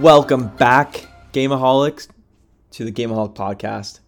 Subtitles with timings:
[0.00, 2.08] Welcome back, Gameaholics,
[2.72, 4.00] to the Gameaholic podcast.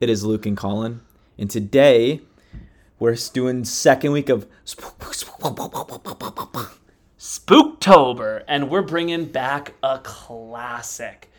[0.00, 1.02] It is Luke and Colin,
[1.36, 2.22] and today
[2.98, 4.46] we're doing second week of
[7.18, 11.30] Spooktober, and we're bringing back a classic.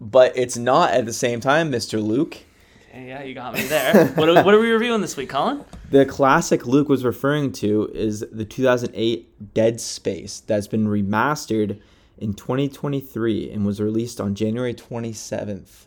[0.00, 2.02] but it's not at the same time, Mr.
[2.02, 2.38] Luke.
[2.94, 4.08] Yeah, you got me there.
[4.08, 5.64] what, are, what are we reviewing this week, Colin?
[5.90, 11.80] The classic Luke was referring to is the 2008 Dead Space that's been remastered
[12.18, 15.86] in 2023 and was released on January 27th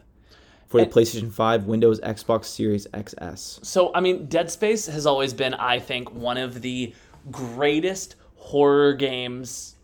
[0.68, 3.60] for the And- PlayStation 5, Windows, Xbox Series XS.
[3.64, 6.94] So, I mean, Dead Space has always been, I think, one of the
[7.32, 9.76] greatest horror games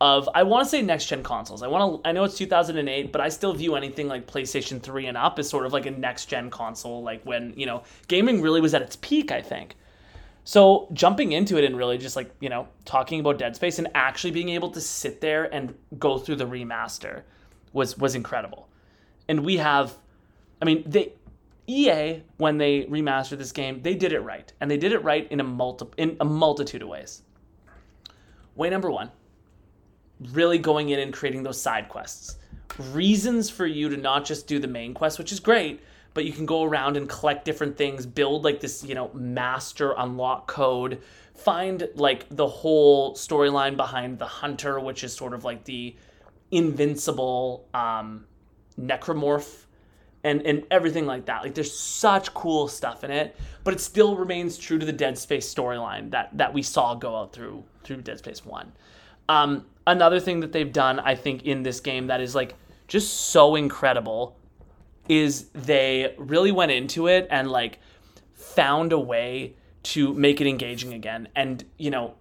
[0.00, 1.62] of I want to say next gen consoles.
[1.62, 5.06] I want to I know it's 2008, but I still view anything like PlayStation 3
[5.06, 8.42] and up as sort of like a next gen console like when, you know, gaming
[8.42, 9.76] really was at its peak, I think.
[10.46, 13.88] So, jumping into it and really just like, you know, talking about Dead Space and
[13.94, 17.22] actually being able to sit there and go through the remaster
[17.72, 18.68] was was incredible.
[19.28, 19.96] And we have
[20.60, 21.12] I mean, they
[21.66, 25.26] EA when they remastered this game, they did it right, and they did it right
[25.30, 27.22] in a multi in a multitude of ways.
[28.54, 29.10] Way number one,
[30.32, 32.38] really going in and creating those side quests,
[32.92, 35.80] reasons for you to not just do the main quest, which is great,
[36.14, 39.94] but you can go around and collect different things, build like this, you know, master
[39.98, 41.02] unlock code,
[41.34, 45.94] find like the whole storyline behind the hunter, which is sort of like the
[46.52, 48.24] invincible um,
[48.80, 49.64] necromorph
[50.22, 51.42] and and everything like that.
[51.42, 55.18] Like there's such cool stuff in it, but it still remains true to the Dead
[55.18, 58.72] Space storyline that that we saw go out through through Dead Space One.
[59.28, 62.54] Um, another thing that they've done, I think, in this game that is like
[62.86, 64.36] just so incredible
[65.08, 67.78] is they really went into it and like
[68.32, 71.28] found a way to make it engaging again.
[71.36, 72.14] And you know,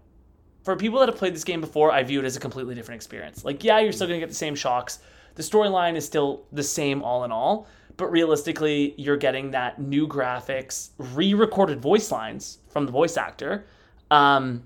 [0.64, 2.98] for people that have played this game before, I view it as a completely different
[2.98, 3.44] experience.
[3.44, 5.00] Like, yeah, you're still gonna get the same shocks.
[5.36, 7.68] The storyline is still the same all in all,
[7.98, 13.66] but realistically, you're getting that new graphics, re-recorded voice lines from the voice actor,
[14.12, 14.64] um,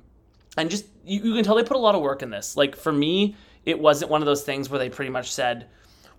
[0.57, 2.57] and just you, you can tell they put a lot of work in this.
[2.57, 3.35] Like for me,
[3.65, 5.67] it wasn't one of those things where they pretty much said,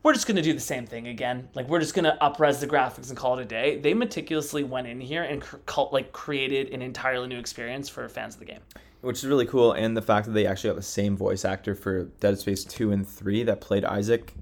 [0.02, 1.48] "We're just gonna do the same thing again.
[1.54, 4.86] Like we're just gonna upres the graphics and call it a day." They meticulously went
[4.86, 8.60] in here and cult, like created an entirely new experience for fans of the game.
[9.00, 11.72] which is really cool and the fact that they actually got the same voice actor
[11.74, 14.34] for dead space 2 and 3 that played isaac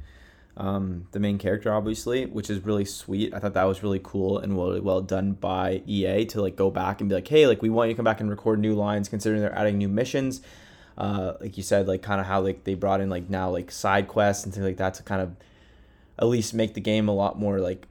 [0.56, 4.38] um, the main character obviously which is really sweet i thought that was really cool
[4.38, 7.68] and well done by ea to like go back and be like hey like we
[7.68, 10.40] want you to come back and record new lines considering they're adding new missions
[10.98, 13.70] uh, like you said like kind of how like they brought in like now like
[13.70, 15.36] side quests and things like that to kind of
[16.18, 17.86] at least make the game a lot more like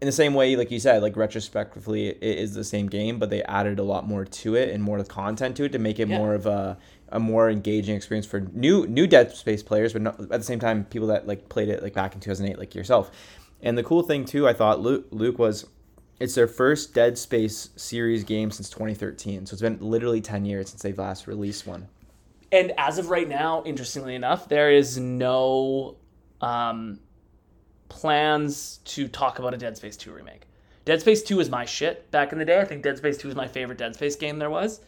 [0.00, 3.30] in the same way, like you said, like retrospectively, it is the same game, but
[3.30, 6.08] they added a lot more to it and more content to it to make it
[6.08, 6.18] Yeah.
[6.18, 6.76] more of a
[7.10, 10.58] a more engaging experience for new new Dead Space players, but not, at the same
[10.58, 13.10] time, people that like played it like back in two thousand eight, like yourself.
[13.62, 15.64] And the cool thing too, I thought Luke, Luke was,
[16.20, 19.46] it's their first Dead Space series game since twenty thirteen.
[19.46, 21.88] So it's been literally ten years since they've last released one.
[22.54, 25.96] And as of right now, interestingly enough, there is no
[26.40, 27.00] um,
[27.88, 30.46] plans to talk about a Dead Space 2 remake.
[30.84, 32.60] Dead Space 2 is my shit back in the day.
[32.60, 34.80] I think Dead Space 2 is my favorite Dead Space game there was.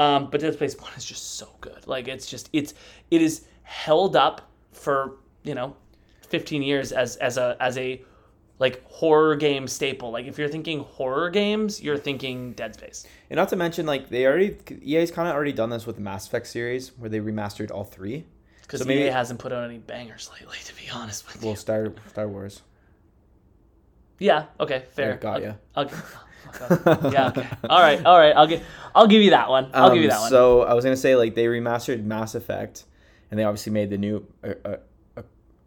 [0.00, 1.86] Um, but Dead Space 1 is just so good.
[1.86, 2.74] Like it's just it's
[3.12, 5.76] it is held up for, you know,
[6.26, 8.02] 15 years as as a as a
[8.62, 10.10] like horror game staple.
[10.12, 13.06] Like if you're thinking horror games, you're thinking Dead Space.
[13.28, 16.02] And not to mention, like they already EA's kind of already done this with the
[16.02, 18.24] Mass Effect series, where they remastered all three.
[18.62, 21.48] Because So EA maybe- hasn't put out any bangers lately, to be honest with you.
[21.48, 22.62] Well, Star Star Wars.
[24.18, 24.46] Yeah.
[24.60, 24.84] Okay.
[24.92, 25.10] Fair.
[25.10, 25.42] Yeah, got.
[25.74, 25.96] I'll, okay.
[27.12, 27.28] yeah.
[27.28, 27.48] Okay.
[27.68, 28.04] All right.
[28.06, 28.34] All right.
[28.36, 28.62] I'll give.
[28.94, 29.70] I'll give you that one.
[29.74, 30.30] I'll give you Um, that one.
[30.30, 32.84] So I was gonna say like they remastered Mass Effect,
[33.30, 34.24] and they obviously made the new.
[34.44, 34.76] Uh,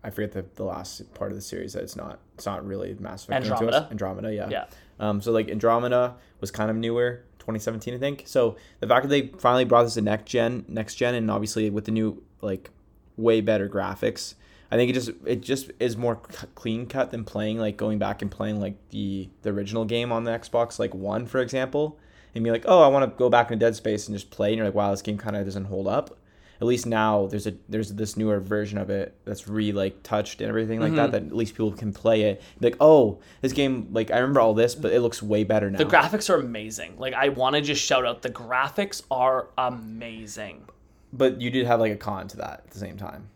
[0.05, 2.19] I forget the, the last part of the series that it's not.
[2.35, 3.43] It's not really Mass Effect.
[3.43, 3.61] came to us.
[3.61, 3.88] Andromeda?
[3.91, 4.49] Andromeda, yeah.
[4.49, 4.66] Yeah.
[4.99, 5.21] Um.
[5.21, 8.23] So like Andromeda was kind of newer, 2017, I think.
[8.25, 11.69] So the fact that they finally brought this to next gen, next gen, and obviously
[11.69, 12.69] with the new like
[13.17, 14.35] way better graphics.
[14.72, 16.16] I think it just it just is more
[16.55, 20.23] clean cut than playing like going back and playing like the the original game on
[20.23, 21.99] the Xbox like one for example
[22.34, 24.49] and be like oh I want to go back into Dead Space and just play
[24.49, 26.17] and you're like wow this game kind of doesn't hold up.
[26.61, 30.40] At least now there's a there's this newer version of it that's re like touched
[30.41, 32.41] and everything like that that at least people can play it.
[32.61, 35.78] Like oh this game like I remember all this but it looks way better now.
[35.78, 36.96] the graphics are amazing.
[36.97, 40.67] Like I want to just shout out the graphics are amazing.
[41.13, 43.29] but you did have like a con to that at the same time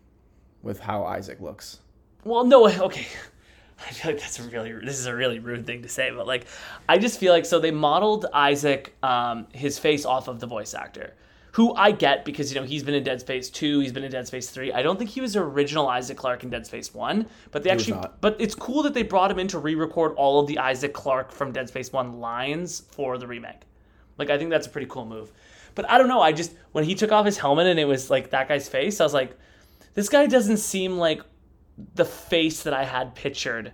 [0.62, 1.80] with how Isaac looks.
[2.24, 2.68] Well, no.
[2.88, 3.08] Okay.
[3.82, 6.28] I feel like that's a really this is a really rude thing to say, but
[6.28, 6.48] like
[6.90, 10.74] I just feel like so they modeled Isaac um, his face off of the voice
[10.74, 11.14] actor,
[11.60, 14.12] who I get because you know he's been in Dead Space two, he's been in
[14.14, 14.72] Dead Space three.
[14.72, 17.74] I don't think he was the original Isaac Clarke in Dead Space one, but they
[17.74, 20.58] was actually, but it's cool that they brought him in to re-record all of the
[20.58, 23.64] Isaac Clarke from Dead Space one lines for the remake.
[24.18, 25.34] Like I think that's a pretty cool move.
[25.76, 26.22] But I don't know.
[26.22, 29.02] I just when he took off his helmet and it was like that guy's face,
[29.02, 29.38] I was like,
[29.96, 31.24] this guy doesn't seem like
[31.96, 33.74] the face that I had pictured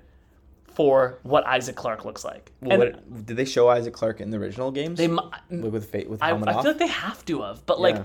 [0.75, 2.51] for what Isaac Clarke looks like.
[2.61, 4.97] and What, did they show Isaac Clarke in the original games?
[4.97, 6.63] they, with with I, I off.
[6.63, 8.03] feel like they have to have, but like Yeah.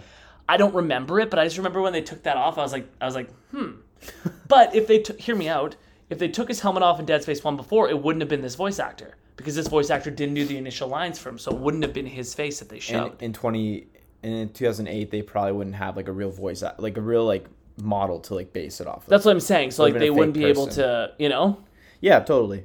[0.48, 1.30] I don't remember it.
[1.30, 3.30] But I just remember when they took that off, I was like, I was like,
[3.50, 3.72] hmm.
[4.48, 5.76] but if they took, hear me out,
[6.08, 8.42] if they took his helmet off in Dead Space One before, it wouldn't have been
[8.42, 11.52] this voice actor because this voice actor didn't do the initial lines for him, so
[11.52, 13.22] it wouldn't have been his face that they showed.
[13.22, 13.86] in twenty
[14.22, 17.24] in two thousand eight, they probably wouldn't have like a real voice, like a real
[17.24, 17.46] like
[17.80, 19.04] model to like base it off.
[19.04, 19.08] of.
[19.08, 19.70] That's what I'm saying.
[19.70, 21.62] So like they wouldn't be able to, you know.
[22.00, 22.64] Yeah, totally.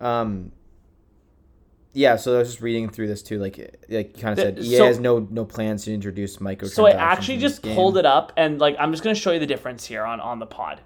[0.00, 0.52] Um,
[1.92, 3.38] yeah, so I was just reading through this too.
[3.38, 3.56] Like,
[3.88, 6.70] like you kind of said, EA so- has no no plans to introduce microtransactions.
[6.70, 9.46] So I actually just pulled it up and like I'm just gonna show you the
[9.46, 10.80] difference here on on the pod.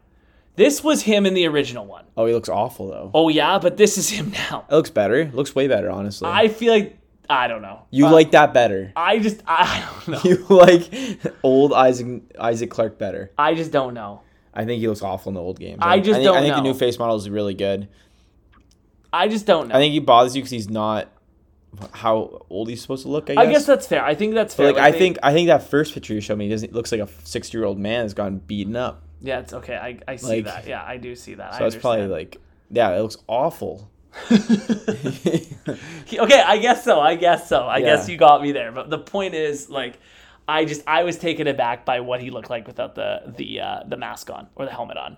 [0.56, 2.04] This was him in the original one.
[2.16, 3.10] Oh, he looks awful though.
[3.14, 4.66] Oh yeah, but this is him now.
[4.70, 5.14] It looks better.
[5.20, 6.28] It looks way better, honestly.
[6.28, 6.98] I feel like
[7.30, 7.82] I don't know.
[7.90, 8.92] you Uh, like that better.
[8.96, 10.30] I just I don't know.
[10.30, 10.90] You like
[11.42, 13.30] old Isaac Isaac Clarke better.
[13.38, 14.22] I just don't know.
[14.58, 15.78] I think he looks awful in the old games.
[15.80, 17.88] I just think, don't I think the new face model is really good.
[19.12, 19.74] I just don't know.
[19.74, 21.10] I think he bothers you because he's not
[21.92, 23.30] how old he's supposed to look.
[23.30, 23.44] I guess.
[23.46, 24.04] I guess that's fair.
[24.04, 24.72] I think that's But fair.
[24.74, 27.00] like, I they- think I think that first picture you showed me doesn't looks like
[27.00, 29.02] a sixty year old man has gotten beaten up.
[29.20, 29.76] yeah, it's okay.
[29.76, 30.66] I, I see like- that.
[30.66, 31.54] Yeah, I do see that.
[31.56, 32.38] So it's probably like
[32.70, 33.88] yeah, it looks awful.
[36.10, 37.00] Okay, I guess so.
[37.00, 37.66] I guess so.
[37.66, 38.72] I guess you got me there.
[38.72, 39.98] But the point is, like,
[40.48, 43.82] I just I was taken aback by what he looked like without the the uh,
[43.86, 45.16] the mask on or the helmet on.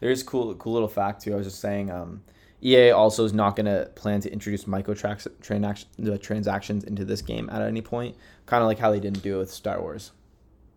[0.00, 1.32] There's cool cool little fact too.
[1.32, 2.22] I was just saying, um,
[2.62, 7.50] EA also is not gonna plan to introduce microtrans transac- the transactions into this game
[7.50, 8.16] at any point.
[8.46, 10.12] Kind of like how they didn't do it with Star Wars.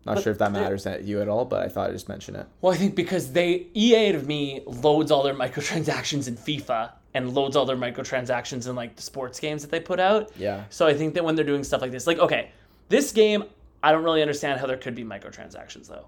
[0.04, 2.08] Not But sure if that matters to you at all, but I thought I'd just
[2.08, 2.46] mention it.
[2.60, 7.32] Well, I think because they EA to me loads all their microtransactions in FIFA and
[7.32, 10.32] loads all their microtransactions in like the sports games that they put out.
[10.36, 10.64] Yeah.
[10.70, 12.50] So I think that when they're doing stuff like this, like okay,
[12.88, 13.44] this game,
[13.82, 16.06] I don't really understand how there could be microtransactions though.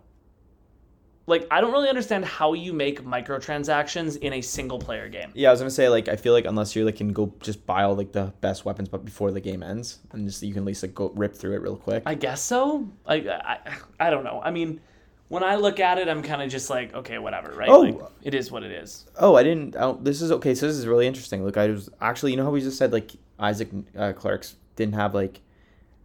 [1.26, 5.30] Like I don't really understand how you make microtransactions in a single player game.
[5.34, 7.64] Yeah, I was gonna say like I feel like unless you like can go just
[7.66, 10.62] buy all like the best weapons, but before the game ends, and just you can
[10.62, 12.02] at least like go rip through it real quick.
[12.04, 12.88] I guess so.
[13.06, 13.58] Like I,
[13.98, 14.42] I don't know.
[14.44, 14.80] I mean,
[15.28, 17.68] when I look at it, I'm kind of just like, okay, whatever, right?
[17.68, 17.80] Oh.
[17.80, 19.06] Like, it is what it is.
[19.18, 19.76] Oh, I didn't.
[19.76, 20.54] I don't, this is okay.
[20.54, 21.44] So this is really interesting.
[21.44, 24.94] Look, I was actually, you know how we just said like Isaac uh, Clarke's didn't
[24.94, 25.40] have like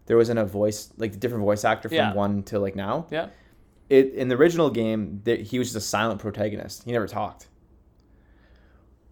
[0.10, 2.14] there wasn't a voice like the different voice actor from Yeah.
[2.14, 3.06] one to like now.
[3.12, 3.28] Yeah.
[3.90, 6.84] It in the original game, there, he was just a silent protagonist.
[6.84, 7.48] He never talked.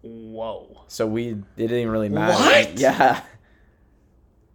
[0.02, 0.82] Whoa.
[0.88, 2.34] So we it didn't even really matter.
[2.34, 2.78] What?
[2.78, 3.22] Yeah.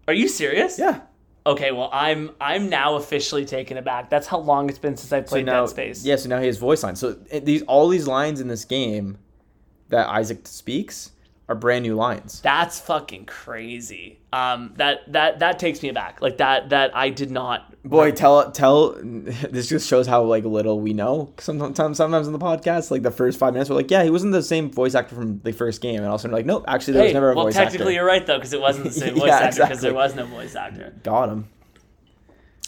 [0.07, 0.78] Are you serious?
[0.78, 1.01] Yeah.
[1.45, 4.10] Okay, well, I'm I'm now officially taken aback.
[4.10, 6.06] That's how long it's been since I So played now, Dead Space.
[6.06, 6.16] yeah.
[6.16, 7.00] So now he has voice lines.
[7.00, 9.18] So these all these lines in this game
[9.90, 11.12] that Isaac speaks
[11.50, 12.42] are brand new lines.
[12.42, 14.19] That's fucking crazy.
[14.31, 16.22] Um, that that that takes me aback.
[16.22, 17.69] Like that that I did not.
[17.84, 18.95] Boy, tell tell.
[19.04, 21.34] This just shows how like little we know.
[21.38, 24.31] Sometimes, sometimes in the podcast, like the first five minutes, we're like, yeah, he wasn't
[24.31, 26.66] the same voice actor from the first game, and all of a sudden, like, nope,
[26.68, 27.63] actually, there was never a well, voice actor.
[27.63, 29.94] Well, technically you're right though, because it wasn't the same voice Yeah, actor because there
[29.94, 30.94] was no voice actor.
[31.04, 31.50] Got him.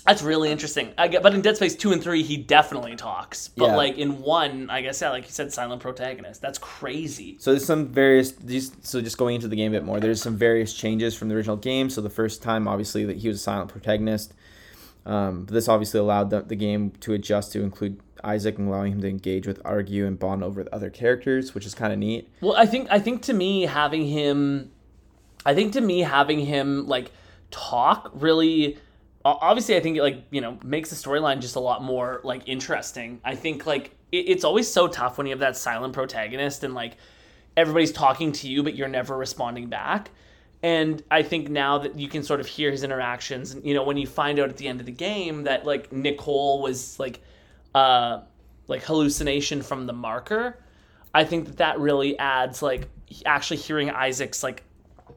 [0.06, 0.94] That's really interesting.
[1.00, 3.48] I get, but in Dead Space two and three, he definitely talks.
[3.48, 3.76] But Yeah.
[3.76, 6.42] like in one, I guess yeah, like you said, silent protagonist.
[6.42, 7.38] That's crazy.
[7.40, 8.32] So there's some various.
[8.34, 11.30] These, so just going into the game a bit more, there's some various changes from
[11.30, 11.90] the original game.
[11.90, 14.34] So the first time, obviously, that he was a silent protagonist.
[15.08, 18.92] Um, but this obviously allowed the, the game to adjust to include Isaac and allowing
[18.94, 22.00] him to engage with, argue, and bond over the other characters, which is kind of
[22.00, 22.28] neat.
[22.42, 24.72] Well, I think I think to me having him,
[25.46, 27.12] I think to me having him like
[27.50, 28.78] talk really.
[29.26, 32.48] Obviously, I think it like you know makes the storyline just a lot more like
[32.48, 33.20] interesting.
[33.26, 36.76] I think like it, it's always so tough when you have that silent protagonist and
[36.76, 36.98] like
[37.58, 40.12] everybody's talking to you but you're never responding back.
[40.62, 43.84] And I think now that you can sort of hear his interactions, and you know
[43.84, 47.20] when you find out at the end of the game that like Nicole was like,
[47.74, 48.22] uh,
[48.68, 50.60] like hallucination from the marker.
[51.14, 52.90] I think that that really adds like
[53.26, 54.64] actually hearing Isaac's like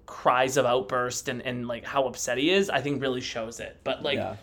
[0.09, 3.77] cries of outburst and, and like how upset he is, I think really shows it.
[3.85, 4.37] But like yeah.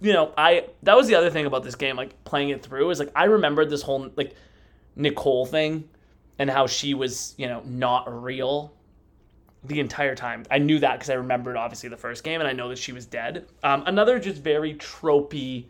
[0.00, 2.88] you know, I that was the other thing about this game, like playing it through,
[2.90, 4.34] is like I remembered this whole like
[4.94, 5.88] Nicole thing
[6.38, 8.72] and how she was, you know, not real
[9.64, 10.44] the entire time.
[10.48, 12.92] I knew that because I remembered obviously the first game and I know that she
[12.92, 13.46] was dead.
[13.64, 15.64] Um, another just very tropey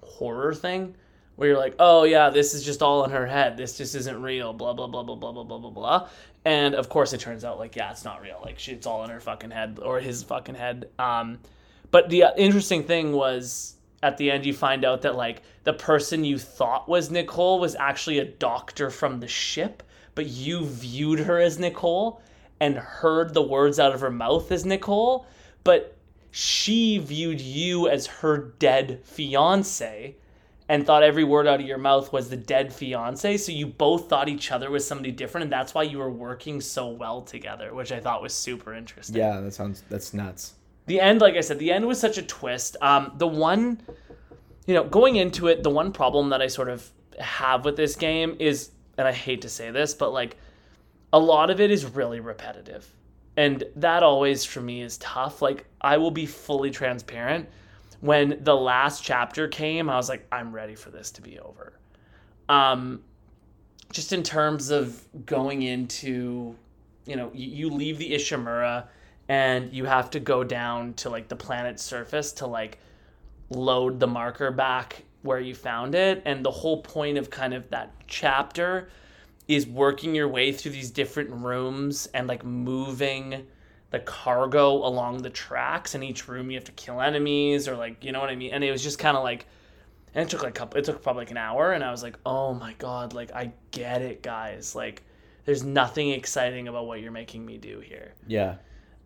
[0.00, 0.94] horror thing
[1.40, 3.56] where you're like, oh yeah, this is just all in her head.
[3.56, 4.52] This just isn't real.
[4.52, 6.08] Blah blah blah blah blah blah blah blah blah.
[6.44, 8.42] And of course, it turns out like yeah, it's not real.
[8.44, 10.90] Like she, it's all in her fucking head or his fucking head.
[10.98, 11.38] Um,
[11.90, 15.72] But the uh, interesting thing was at the end you find out that like the
[15.72, 19.82] person you thought was Nicole was actually a doctor from the ship,
[20.14, 22.20] but you viewed her as Nicole
[22.60, 25.24] and heard the words out of her mouth as Nicole,
[25.64, 25.96] but
[26.30, 30.16] she viewed you as her dead fiance
[30.70, 33.36] and thought every word out of your mouth was the dead fiance.
[33.38, 36.60] So you both thought each other was somebody different, and that's why you were working
[36.60, 39.16] so well together, which I thought was super interesting.
[39.16, 40.54] Yeah, that sounds that's nuts.
[40.86, 42.76] The end, like I said, the end was such a twist.
[42.80, 43.80] Um, the one,
[44.66, 47.96] you know, going into it, the one problem that I sort of have with this
[47.96, 50.36] game is, and I hate to say this, but like
[51.12, 52.88] a lot of it is really repetitive.
[53.36, 55.42] And that always for me is tough.
[55.42, 57.48] Like I will be fully transparent
[58.00, 61.74] when the last chapter came, I was like, I'm ready for this to be over.
[62.48, 63.02] Um,
[63.92, 66.56] just in terms of going into,
[67.06, 68.86] you know, you, you leave the Ishimura
[69.28, 72.78] and you have to go down to like the planet's surface to like
[73.50, 76.22] load the marker back where you found it.
[76.24, 78.88] And the whole point of kind of that chapter
[79.46, 83.46] is working your way through these different rooms and like moving
[83.90, 88.04] the cargo along the tracks in each room you have to kill enemies or like
[88.04, 88.52] you know what i mean?
[88.52, 89.46] And it was just kind of like
[90.14, 92.02] and it took like a couple it took probably like an hour and i was
[92.02, 94.74] like oh my god like i get it guys.
[94.74, 95.02] Like
[95.44, 98.14] there's nothing exciting about what you're making me do here.
[98.26, 98.56] Yeah.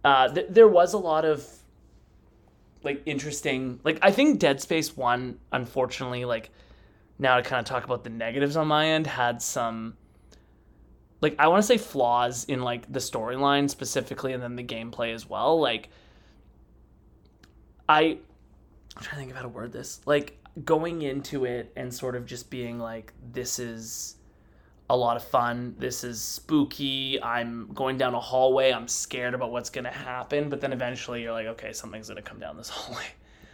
[0.05, 1.47] uh, th- there was a lot of
[2.83, 6.51] like interesting like i think dead space 1 unfortunately like
[7.19, 9.97] now to kind of talk about the negatives on my end had some
[11.21, 15.15] like i want to say flaws in like the storyline specifically and then the gameplay
[15.15, 15.89] as well like
[17.89, 18.19] i
[18.97, 22.15] i'm trying to think of how to word this like going into it and sort
[22.15, 24.17] of just being like this is
[24.91, 25.75] a lot of fun.
[25.79, 27.23] This is spooky.
[27.23, 28.73] I'm going down a hallway.
[28.73, 30.49] I'm scared about what's going to happen.
[30.49, 33.07] But then eventually you're like, okay, something's going to come down this hallway.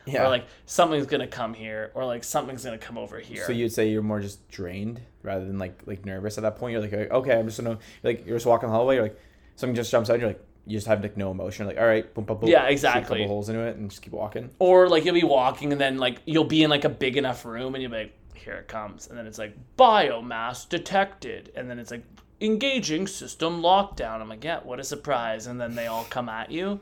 [0.07, 0.25] Yeah.
[0.25, 1.91] Or like something's going to come here.
[1.95, 3.45] Or like something's going to come over here.
[3.45, 6.73] So you'd say you're more just drained rather than like like nervous at that point.
[6.73, 8.95] You're like, okay, I'm just gonna like you're just walking the hallway.
[8.97, 9.21] You're like
[9.57, 10.15] something just jumps out.
[10.15, 11.67] And you're like you just have like no emotion.
[11.67, 12.49] Like all right, boom, boom, boom.
[12.51, 13.21] Yeah, shoot exactly.
[13.21, 14.51] A couple holes into it and just keep walking.
[14.59, 17.45] or like you'll be walking and then like you'll be in like a big enough
[17.45, 19.09] room and you'll be like, here it comes.
[19.09, 21.53] And then it's like biomass detected.
[21.55, 22.05] And then it's like
[22.41, 24.21] engaging system lockdown.
[24.21, 25.47] I'm like, yeah, what a surprise.
[25.47, 26.81] And then they all come at you.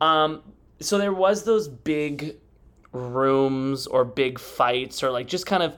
[0.00, 0.42] Um,
[0.80, 2.36] so there was those big
[2.92, 5.76] rooms or big fights or like just kind of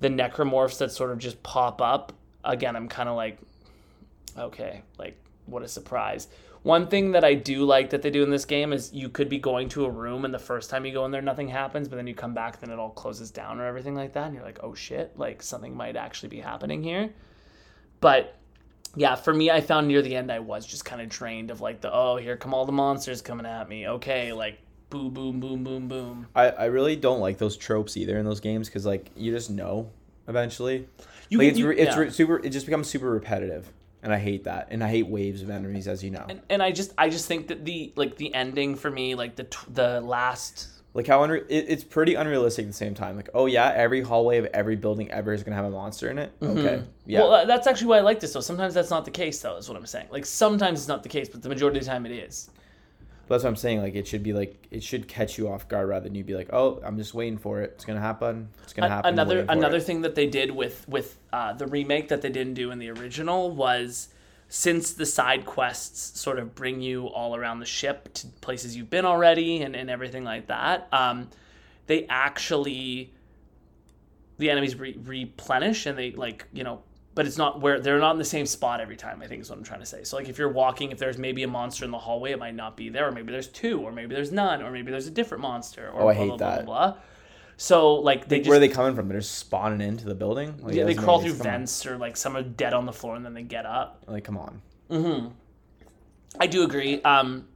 [0.00, 2.12] the necromorphs that sort of just pop up.
[2.44, 3.38] Again, I'm kind of like,
[4.38, 6.28] okay, like what a surprise.
[6.62, 9.28] One thing that I do like that they do in this game is you could
[9.28, 11.88] be going to a room and the first time you go in there nothing happens,
[11.88, 14.34] but then you come back then it all closes down or everything like that and
[14.34, 17.10] you're like, "Oh shit, like something might actually be happening here."
[18.00, 18.36] But
[18.96, 21.60] yeah, for me I found near the end I was just kind of drained of
[21.60, 24.58] like the, "Oh, here come all the monsters coming at me." Okay, like
[24.90, 26.26] boom boom boom boom boom.
[26.34, 29.50] I I really don't like those tropes either in those games because like you just
[29.50, 29.90] know
[30.28, 30.88] eventually.
[31.28, 31.98] You, like it's you- it's yeah.
[31.98, 32.38] re- super.
[32.44, 33.72] It just becomes super repetitive,
[34.02, 34.68] and I hate that.
[34.70, 36.24] And I hate waves of enemies, as you know.
[36.28, 39.36] and, and I just I just think that the like the ending for me like
[39.36, 43.16] the t- the last like how unre- it, it's pretty unrealistic at the same time.
[43.16, 46.18] Like oh yeah, every hallway of every building ever is gonna have a monster in
[46.18, 46.32] it.
[46.40, 47.20] Okay, yeah.
[47.20, 48.40] Well, uh, that's actually why I like this though.
[48.40, 49.56] Sometimes that's not the case though.
[49.56, 50.06] Is what I'm saying.
[50.10, 52.48] Like sometimes it's not the case, but the majority of the time it is.
[53.26, 53.80] But that's what I'm saying.
[53.80, 56.34] Like it should be like it should catch you off guard rather than you be
[56.34, 57.72] like, oh, I'm just waiting for it.
[57.74, 58.48] It's gonna happen.
[58.62, 59.12] It's gonna happen.
[59.12, 62.54] Another another it." thing that they did with with uh, the remake that they didn't
[62.54, 64.08] do in the original was
[64.48, 68.90] since the side quests sort of bring you all around the ship to places you've
[68.90, 71.28] been already and, and everything like that um,
[71.86, 73.12] they actually
[74.38, 76.82] the enemies re- replenish and they like you know
[77.14, 79.48] but it's not where they're not in the same spot every time i think is
[79.48, 81.84] what i'm trying to say so like if you're walking if there's maybe a monster
[81.84, 84.32] in the hallway it might not be there or maybe there's two or maybe there's
[84.32, 86.64] none or maybe there's a different monster or Oh, I blah, hate blah, blah, blah,
[86.64, 86.94] blah.
[87.56, 89.08] So like they Like, just where are they coming from?
[89.08, 90.56] They're just spawning into the building.
[90.60, 91.32] Like, yeah, they crawl through.
[91.32, 91.38] On.
[91.38, 94.04] vents or like some are dead on the floor and then they get up.
[94.06, 95.32] Like come on.
[96.40, 97.00] I do agree.
[97.02, 97.46] Um,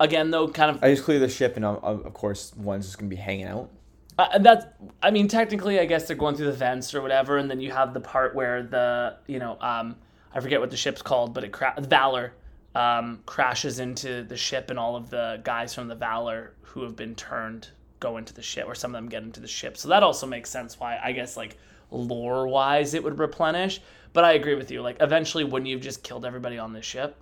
[0.00, 2.98] again though, kind of I just clear the ship, and uh, of course, one's just
[2.98, 3.70] gonna be hanging out.
[4.18, 4.66] uh, that's.
[5.02, 7.72] I mean, technically, I guess they're going through the vents or whatever, and then you
[7.72, 9.96] have the part where the you know um,
[10.34, 12.32] I forget what the ship's called, but it cra- Valor
[12.74, 16.96] um, crashes into the ship, and all of the guys from the Valor who have
[16.96, 17.68] been turned
[18.00, 19.76] go into the ship, or some of them get into the ship.
[19.76, 21.56] So that also makes sense why I guess like
[21.90, 23.80] lore wise it would replenish.
[24.12, 24.82] But I agree with you.
[24.82, 27.16] Like eventually, wouldn't you have just killed everybody on this ship?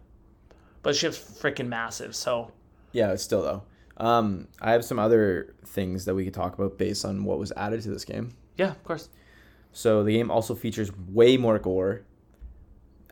[0.82, 2.52] But the ship's freaking massive, so
[2.92, 3.62] Yeah, it's still though.
[3.96, 7.52] Um, I have some other things that we could talk about based on what was
[7.56, 8.36] added to this game.
[8.56, 9.08] yeah, of course.
[9.72, 12.02] So the game also features way more gore,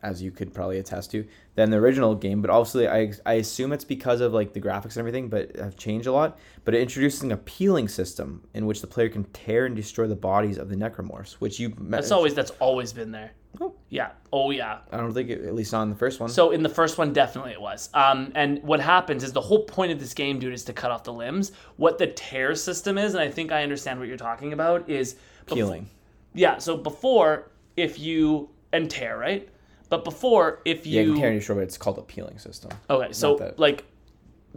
[0.05, 2.41] as you could probably attest to, than the original game.
[2.41, 5.75] But obviously, I I assume it's because of like the graphics and everything, but have
[5.75, 6.37] changed a lot.
[6.63, 10.15] But it introduces an appealing system in which the player can tear and destroy the
[10.15, 11.73] bodies of the necromorphs, which you.
[11.77, 13.31] That's always that's always been there.
[13.59, 13.73] Oh.
[13.89, 14.11] Yeah.
[14.31, 14.79] Oh yeah.
[14.91, 16.29] I don't think it, at least not in the first one.
[16.29, 17.89] So in the first one, definitely it was.
[17.93, 20.91] Um, and what happens is the whole point of this game, dude, is to cut
[20.91, 21.51] off the limbs.
[21.77, 25.15] What the tear system is, and I think I understand what you're talking about, is
[25.45, 25.89] peeling.
[26.33, 26.57] Yeah.
[26.57, 29.47] So before, if you and tear, right?
[29.89, 32.71] But before, if Yeah, you tear and destroy, but it's called a peeling system.
[32.89, 33.85] Okay, so that- like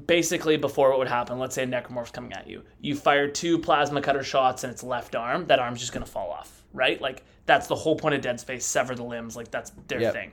[0.06, 2.62] basically before what would happen, let's say a necromorph's coming at you.
[2.80, 6.30] You fire two plasma cutter shots in its left arm, that arm's just gonna fall
[6.30, 7.00] off, right?
[7.00, 10.12] Like that's the whole point of Dead Space, sever the limbs, like that's their Yep.
[10.12, 10.32] thing.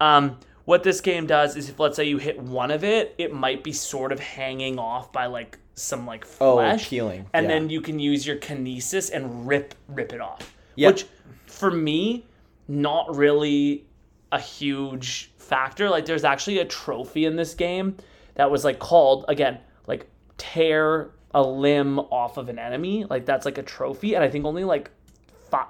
[0.00, 3.32] Um, what this game does is if let's say you hit one of it, it
[3.32, 6.88] might be sort of hanging off by like some like Oh, flesh.
[6.88, 7.52] peeling, And yeah.
[7.52, 10.54] then you can use your kinesis and rip rip it off.
[10.76, 10.92] Yep.
[10.94, 11.06] Which
[11.46, 12.26] for me,
[12.68, 13.86] not really
[14.32, 15.90] a huge factor.
[15.90, 17.96] Like there's actually a trophy in this game
[18.34, 20.08] that was like called again, like
[20.38, 23.04] tear a limb off of an enemy.
[23.04, 24.90] Like that's like a trophy, and I think only like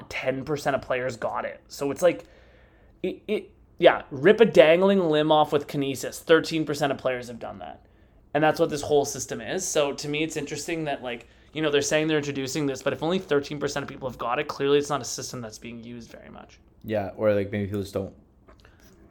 [0.09, 1.61] ten percent of players got it.
[1.69, 2.25] So it's like
[3.03, 6.19] it, it yeah, rip a dangling limb off with kinesis.
[6.21, 7.87] Thirteen percent of players have done that,
[8.35, 9.67] and that's what this whole system is.
[9.67, 12.93] So to me, it's interesting that like you know they're saying they're introducing this, but
[12.93, 15.59] if only thirteen percent of people have got it, clearly it's not a system that's
[15.59, 16.59] being used very much.
[16.85, 18.15] Yeah, or like maybe people just don't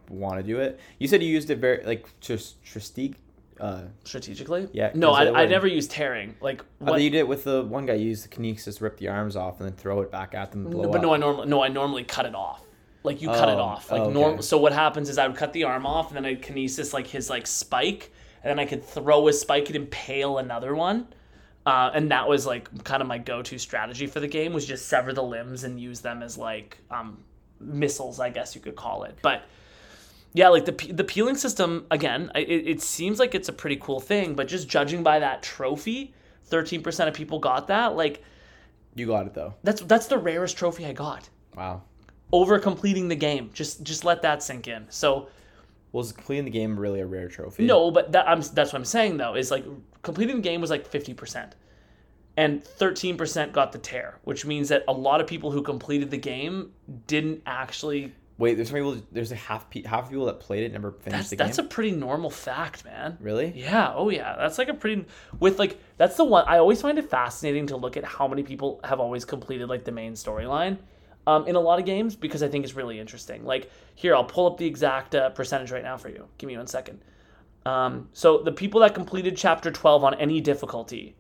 [0.09, 0.79] want to do it.
[0.97, 3.15] You said you used it very like just Tristique.
[3.59, 4.69] Uh, strategically.
[4.71, 6.35] Yeah, No, I, I never use tearing.
[6.39, 7.01] Like what?
[7.01, 7.95] you did it with the one guy.
[7.95, 10.63] You used the kinesis, rip the arms off, and then throw it back at them.
[10.63, 11.01] But up.
[11.01, 12.63] no, I normally no, I normally cut it off.
[13.03, 13.91] Like you cut it Oh, off.
[13.91, 14.41] Like oh, okay.
[14.41, 17.07] So what happens is I would cut the arm off, and then I'd kinesis like
[17.07, 18.13] his like spike,
[18.43, 21.07] and then I could throw his spike and impale another one.
[21.65, 24.87] Uh, and that was like kind of my go-to strategy for the game was just
[24.87, 27.21] sever the limbs and use them as like um,
[27.59, 29.17] missiles, I guess you could call it.
[29.21, 29.43] But
[30.33, 33.99] yeah, like the the peeling system again, it, it seems like it's a pretty cool
[33.99, 36.13] thing, but just judging by that trophy,
[36.45, 37.95] thirteen percent of people got that.
[37.95, 38.23] Like
[38.95, 39.55] You got it though.
[39.63, 41.81] that's that's the rarest trophy I got Wow.
[42.31, 43.49] over completing the game.
[43.53, 44.85] Just just let that sink in.
[44.89, 45.29] So
[45.91, 47.65] Was completing the game really a rare trophy?
[47.65, 49.65] no, but that I'm that's what I'm saying though is like
[50.03, 51.55] completing the game was like fifty percent,
[52.37, 56.11] and thirteen percent got the tear, which means that a lot of people who completed
[56.11, 56.71] the game
[57.07, 58.13] didn't actually.
[58.39, 58.97] Wait, there's some people.
[59.11, 61.47] There's a half pe- half people that played it never finished That's the game.
[61.47, 63.17] that's a pretty normal fact, man.
[63.19, 63.51] really?
[63.53, 64.35] Yeah, oh yeah.
[64.37, 65.05] That's like a pretty
[65.41, 68.43] with like that's the one I always find it fascinating to look at how many
[68.43, 70.77] people have always completed like the main storyline
[71.27, 73.43] um, in a lot of games because I think it's really interesting.
[73.43, 76.25] Like here, I'll pull up the exact uh, percentage right now for you.
[76.37, 77.01] Give me one second.
[77.65, 81.15] Um, so the people that completed chapter 12 on any difficulty,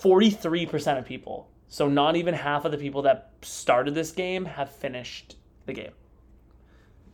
[0.00, 1.50] 43% of people.
[1.68, 5.92] So not even half of the people that started this game have finished the game.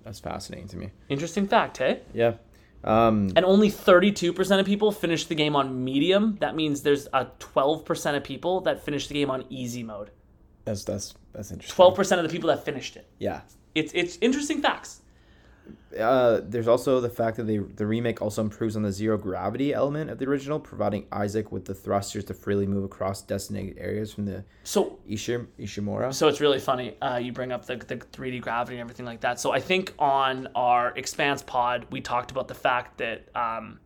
[0.08, 0.90] That's fascinating to me.
[1.10, 2.00] Interesting fact, hey?
[2.14, 2.36] Yeah.
[2.82, 6.38] Um, and only 32% of people finish the game on medium.
[6.40, 10.10] That means there's a 12% of people that finish the game on easy mode.
[10.64, 11.76] that's that's that's interesting.
[11.76, 13.06] 12% of the people that finished it.
[13.18, 13.42] Yeah.
[13.74, 15.02] It's it's interesting facts.
[15.98, 19.72] Uh, there's also the fact that they, the remake also improves on the zero gravity
[19.72, 24.12] element of the original, providing Isaac with the thrusters to freely move across designated areas
[24.12, 26.12] from the So Ishim, Ishimura.
[26.14, 26.96] so it's really funny.
[27.00, 29.40] Uh, you bring up the, the 3D gravity and everything like that.
[29.40, 33.80] So I think on our Expanse pod we talked about the fact that um,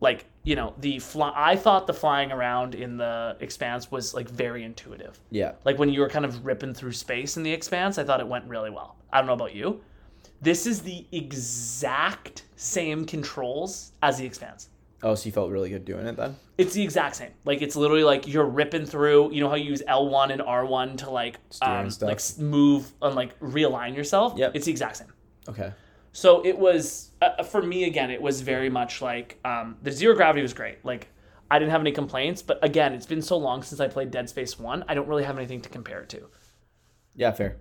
[0.00, 1.32] like you know the fly.
[1.34, 5.18] I thought the flying around in the Expanse was like very intuitive.
[5.30, 5.52] yeah.
[5.64, 8.26] like when you were kind of ripping through space in the expanse i thought it
[8.28, 9.80] went really well i don't know about you
[10.40, 14.68] this is the exact same controls as the expanse
[15.00, 16.36] Oh, so you felt really good doing it then?
[16.58, 19.70] it's the exact same like it's literally like you're ripping through you know how you
[19.70, 24.64] use l1 and r1 to like um, like move and like realign yourself Yeah, it's
[24.66, 25.12] the exact same
[25.48, 25.72] Okay.
[26.12, 28.10] so it was uh, for me again.
[28.10, 30.84] It was very much like um, the zero gravity was great.
[30.84, 31.08] Like
[31.50, 34.28] I didn't have any complaints, but again, it's been so long since I played Dead
[34.28, 34.84] Space One.
[34.88, 36.28] I don't really have anything to compare it to.
[37.16, 37.56] Yeah, fair.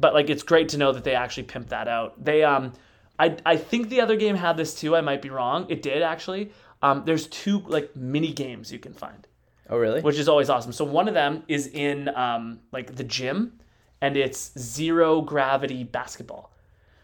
[0.00, 2.22] But like it's great to know that they actually pimped that out.
[2.24, 2.72] They um,
[3.18, 4.96] I I think the other game had this too.
[4.96, 5.66] I might be wrong.
[5.68, 6.52] It did actually.
[6.82, 9.26] Um, there's two like mini games you can find
[9.68, 10.00] Oh, really?
[10.00, 10.72] which is always awesome.
[10.72, 13.60] So one of them is in um, like the gym,
[14.00, 16.52] and it's zero gravity basketball.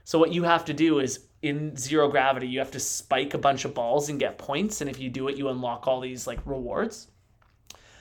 [0.05, 3.39] So what you have to do is in zero gravity, you have to spike a
[3.39, 6.27] bunch of balls and get points, and if you do it, you unlock all these
[6.27, 7.09] like rewards.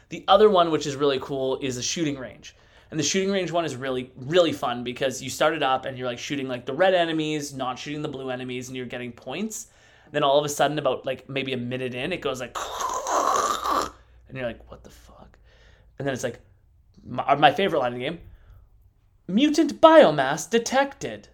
[0.10, 2.56] The other one, which is really cool, is a shooting range.
[2.92, 5.98] And the shooting range one is really, really fun because you start it up and
[5.98, 9.12] you're like shooting like the red enemies, not shooting the blue enemies, and you're getting
[9.12, 9.68] points.
[10.12, 12.56] Then all of a sudden, about like maybe a minute in, it goes like,
[14.30, 15.38] and you're like, what the fuck?
[15.98, 16.40] And then it's like,
[17.04, 18.20] my, my favorite line in the game
[19.28, 21.30] mutant biomass detected.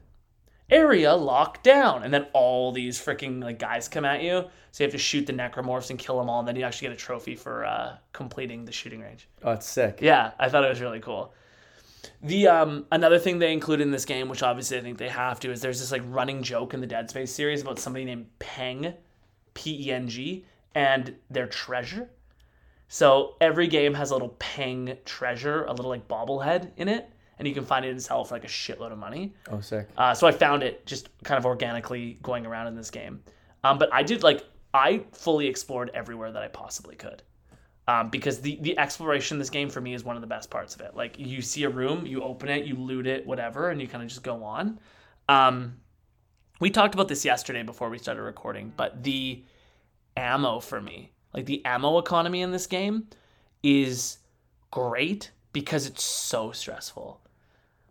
[0.70, 4.46] area locked down, and then all these freaking like guys come at you.
[4.72, 6.88] So you have to shoot the necromorphs and kill them all, and then you actually
[6.88, 9.28] get a trophy for uh, completing the shooting range.
[9.44, 10.00] Oh, it's sick.
[10.02, 11.34] Yeah, I thought it was really cool.
[12.24, 15.40] The um another thing they include in this game, which obviously I think they have
[15.42, 18.28] to, is there's this like running joke in the Dead Space series about somebody named
[18.40, 18.94] Peng,
[19.54, 22.10] P E N G, and their treasure.
[22.88, 27.10] So every game has a little Peng treasure, a little like bobblehead in it,
[27.40, 29.34] and you can find it and sell for like a shitload of money.
[29.50, 29.88] Oh, sick.
[29.98, 33.22] Uh, so I found it just kind of organically going around in this game.
[33.64, 37.24] Um, but I did like I fully explored everywhere that I possibly could.
[37.92, 40.50] Um, because the, the exploration in this game for me is one of the best
[40.50, 40.96] parts of it.
[40.96, 44.02] Like you see a room, you open it, you loot it, whatever, and you kind
[44.02, 44.80] of just go on.
[45.28, 45.76] Um,
[46.62, 49.44] we talked about this yesterday before we started recording, but the
[50.16, 53.08] ammo for me, like the ammo economy in this game,
[53.62, 54.20] is
[54.70, 57.20] great because it's so stressful.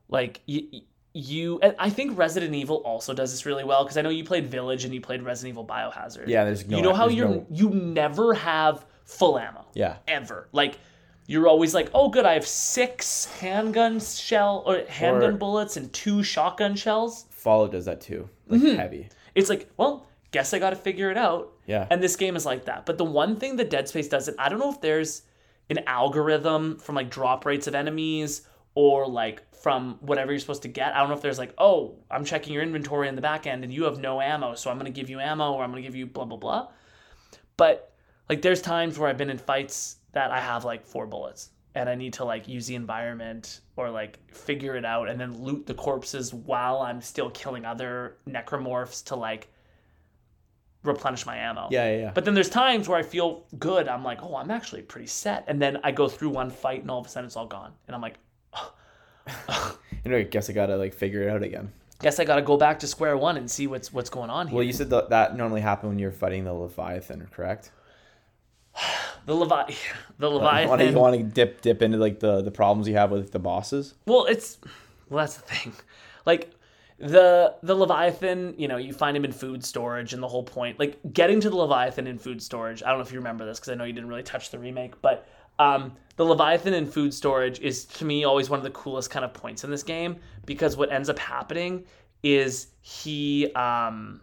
[0.09, 0.81] Like you,
[1.13, 4.25] you and I think Resident Evil also does this really well because I know you
[4.25, 6.29] played Village and you played Resident Evil Biohazard.
[6.29, 6.79] Yeah, there's no.
[6.79, 9.97] you know how you're no- you never have full ammo yeah.
[10.09, 10.49] ever.
[10.53, 10.79] Like
[11.27, 15.93] you're always like, oh, good, I have six handgun shell or handgun Or- bullets and
[15.93, 17.27] two shotgun shells.
[17.31, 18.29] Fallout does that too.
[18.49, 18.77] Like Mm-hmm.
[18.77, 19.09] heavy.
[19.35, 21.53] It's like, well, guess I got to figure it out.
[21.67, 21.87] Yeah.
[21.91, 22.85] And this game is like that.
[22.85, 25.23] But the one thing that Dead Space does, and I don't know if there's
[25.71, 28.43] an algorithm from like drop rates of enemies
[28.75, 30.95] or like from whatever you're supposed to get.
[30.97, 33.63] I don't know if there's like, oh, I'm checking your inventory in the back end
[33.63, 35.83] and you have no ammo, so I'm going to give you ammo or I'm going
[35.83, 36.69] to give you blah, blah, blah.
[37.57, 37.90] But
[38.31, 41.89] like there's times where I've been in fights that I have like four bullets and
[41.89, 45.67] I need to like use the environment or like figure it out and then loot
[45.67, 49.49] the corpses while I'm still killing other necromorphs to like
[50.85, 51.67] replenish my ammo.
[51.73, 52.11] Yeah, yeah, yeah.
[52.15, 53.89] But then there's times where I feel good.
[53.89, 55.45] I'm like, oh, I'm actually pretty set.
[55.49, 57.73] And then I go through one fight and all of a sudden it's all gone.
[57.89, 58.15] And I'm like,
[60.05, 61.73] you know, I guess I gotta like figure it out again.
[62.01, 64.47] guess I got to go back to square one and see what's what's going on
[64.47, 64.55] here.
[64.55, 67.73] Well, you said that that normally happened when you're fighting the Leviathan, correct?
[69.27, 69.73] the Levi,
[70.19, 70.93] the Leviathan.
[70.93, 73.95] you want to dip dip into like the the problems you have with the bosses.
[74.07, 74.59] Well, it's
[75.09, 75.73] well that's the thing.
[76.27, 76.53] Like
[76.99, 80.79] the the Leviathan, you know, you find him in food storage and the whole point
[80.79, 82.83] like getting to the Leviathan in food storage.
[82.83, 84.59] I don't know if you remember this cuz I know you didn't really touch the
[84.59, 85.27] remake, but
[85.59, 89.25] um the Leviathan in food storage is to me always one of the coolest kind
[89.25, 91.85] of points in this game because what ends up happening
[92.23, 94.21] is he um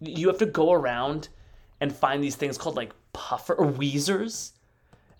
[0.00, 1.28] you have to go around
[1.80, 4.52] and find these things called like puffer or wheezers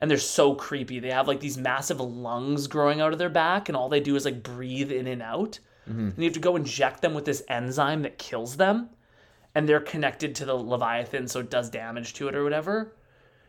[0.01, 1.01] and they're so creepy.
[1.01, 4.17] They have like these massive lungs growing out of their back, and all they do
[4.17, 5.59] is like breathe in and out.
[5.89, 6.01] Mm-hmm.
[6.01, 8.91] And you have to go inject them with this enzyme that kills them,
[9.55, 12.95] and they're connected to the Leviathan, so it does damage to it or whatever.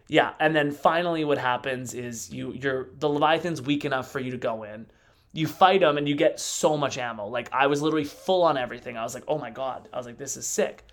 [0.08, 4.32] Yeah, and then finally, what happens is you you're the Leviathan's weak enough for you
[4.32, 4.88] to go in.
[5.34, 7.28] You fight them, and you get so much ammo.
[7.28, 8.98] Like I was literally full on everything.
[8.98, 9.88] I was like, oh my god.
[9.94, 10.84] I was like, this is sick.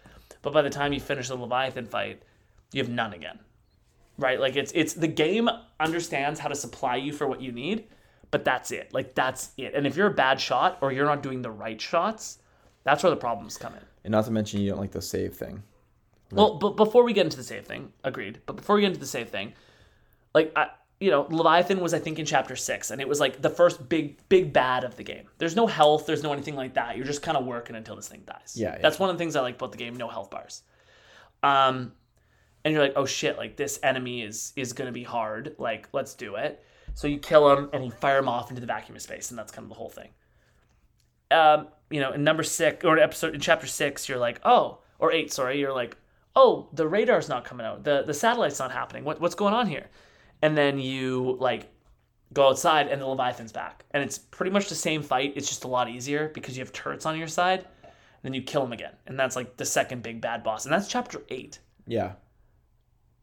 [0.43, 2.23] But by the time you finish the Leviathan fight,
[2.73, 3.39] you have none again
[4.19, 4.41] right?
[4.41, 5.49] Like it's it's the game
[5.79, 7.85] understands how to supply you for what you need
[8.33, 8.93] but that's it.
[8.93, 9.75] Like that's it.
[9.75, 12.39] And if you're a bad shot or you're not doing the right shots
[12.85, 13.81] that's where the problems come in.
[14.05, 15.63] And not to mention you don't like the save thing.
[16.33, 19.01] well but before we get into the save thing agreed but before we get into
[19.01, 19.53] the save thing
[20.35, 23.43] like i you know leviathan was i think in chapter six and it was like
[23.43, 25.29] the first big big bad of the game.
[25.39, 26.97] There's no health there's no anything like that.
[26.97, 28.55] You're just kind of working until this thing dies.
[28.57, 28.79] Yeah, yeah.
[28.83, 30.63] that's one of the things i like about the game no health bars.
[31.43, 31.93] Um
[32.67, 35.55] and you're like oh shit like this enemy is is gonna be hard.
[35.57, 36.65] Like let's do it.
[36.95, 39.39] So you kill him and you fire him off into the vacuum of space and
[39.39, 40.09] that's kind of the whole thing.
[41.31, 45.13] Um you know in number six or episode in chapter six you're like oh or
[45.13, 45.97] eight sorry you're like
[46.35, 47.85] oh the radar's not coming out.
[47.85, 49.05] The the satellite's not happening.
[49.05, 49.87] What, what's going on here?
[50.43, 51.69] And then you like
[52.33, 53.85] go outside and the leviathan's back.
[53.93, 55.35] And it's pretty much the same fight.
[55.37, 57.61] It's just a lot easier because you have turrets on your side.
[57.61, 58.95] And then you kill him again.
[59.07, 60.65] And that's like the second big bad boss.
[60.65, 61.61] And that's chapter eight.
[61.87, 62.15] Yeah.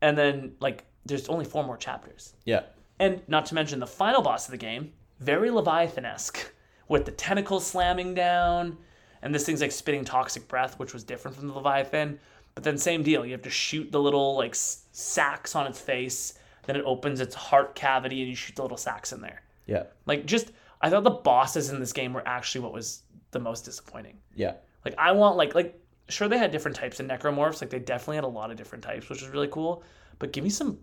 [0.04, 2.64] And then like there's only four more chapters Yeah.
[3.00, 6.54] and not to mention the final boss of the game, very Leviathan-esque,
[6.88, 8.78] with the tentacles slamming down,
[9.22, 12.20] and this thing's like spitting toxic breath, which was different from the Leviathan.
[12.56, 16.34] But then same deal, you have to shoot the little like sacks on its face,
[16.66, 19.42] then it opens its heart cavity, and you shoot the little sacks in there.
[19.66, 19.84] Yeah.
[20.06, 23.66] Like just, I thought the bosses in this game were actually what was the most
[23.66, 24.18] disappointing.
[24.36, 24.54] Yeah.
[24.86, 25.80] Like I want like like
[26.14, 28.84] sure they had different types of necromorphs, like they definitely had a lot of different
[28.84, 29.84] types, which was really cool.
[30.20, 30.80] But give me some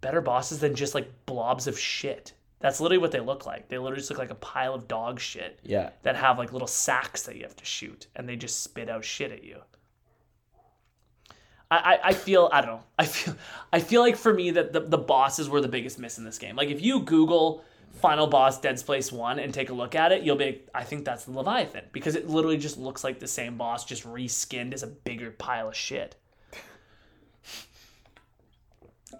[0.00, 2.34] better bosses than just like blobs of shit.
[2.60, 3.68] That's literally what they look like.
[3.68, 5.90] They literally just look like a pile of dog shit Yeah.
[6.02, 9.04] that have like little sacks that you have to shoot, and they just spit out
[9.04, 9.58] shit at you.
[11.70, 12.82] I, I, I feel I don't know.
[12.98, 13.34] I feel
[13.72, 16.38] I feel like for me that the, the bosses were the biggest miss in this
[16.38, 16.56] game.
[16.56, 17.64] Like if you Google
[18.00, 20.84] final boss Dead Space 1 and take a look at it, you'll be like, I
[20.84, 24.74] think that's the Leviathan because it literally just looks like the same boss just reskinned
[24.74, 26.16] as a bigger pile of shit.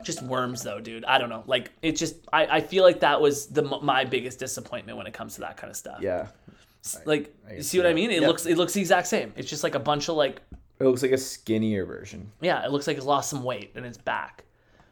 [0.02, 1.04] Just worms though, dude.
[1.04, 1.42] I don't know.
[1.46, 5.14] Like it just I, I feel like that was the my biggest disappointment when it
[5.14, 6.00] comes to that kind of stuff.
[6.02, 6.26] Yeah.
[7.04, 8.10] Like I you see what I mean?
[8.10, 8.28] It Yep.
[8.28, 9.32] looks it looks the exact same.
[9.36, 10.42] It's just like a bunch of like
[10.78, 12.30] It looks like a skinnier version.
[12.42, 14.44] yeah, it looks like it's lost some weight and it's back.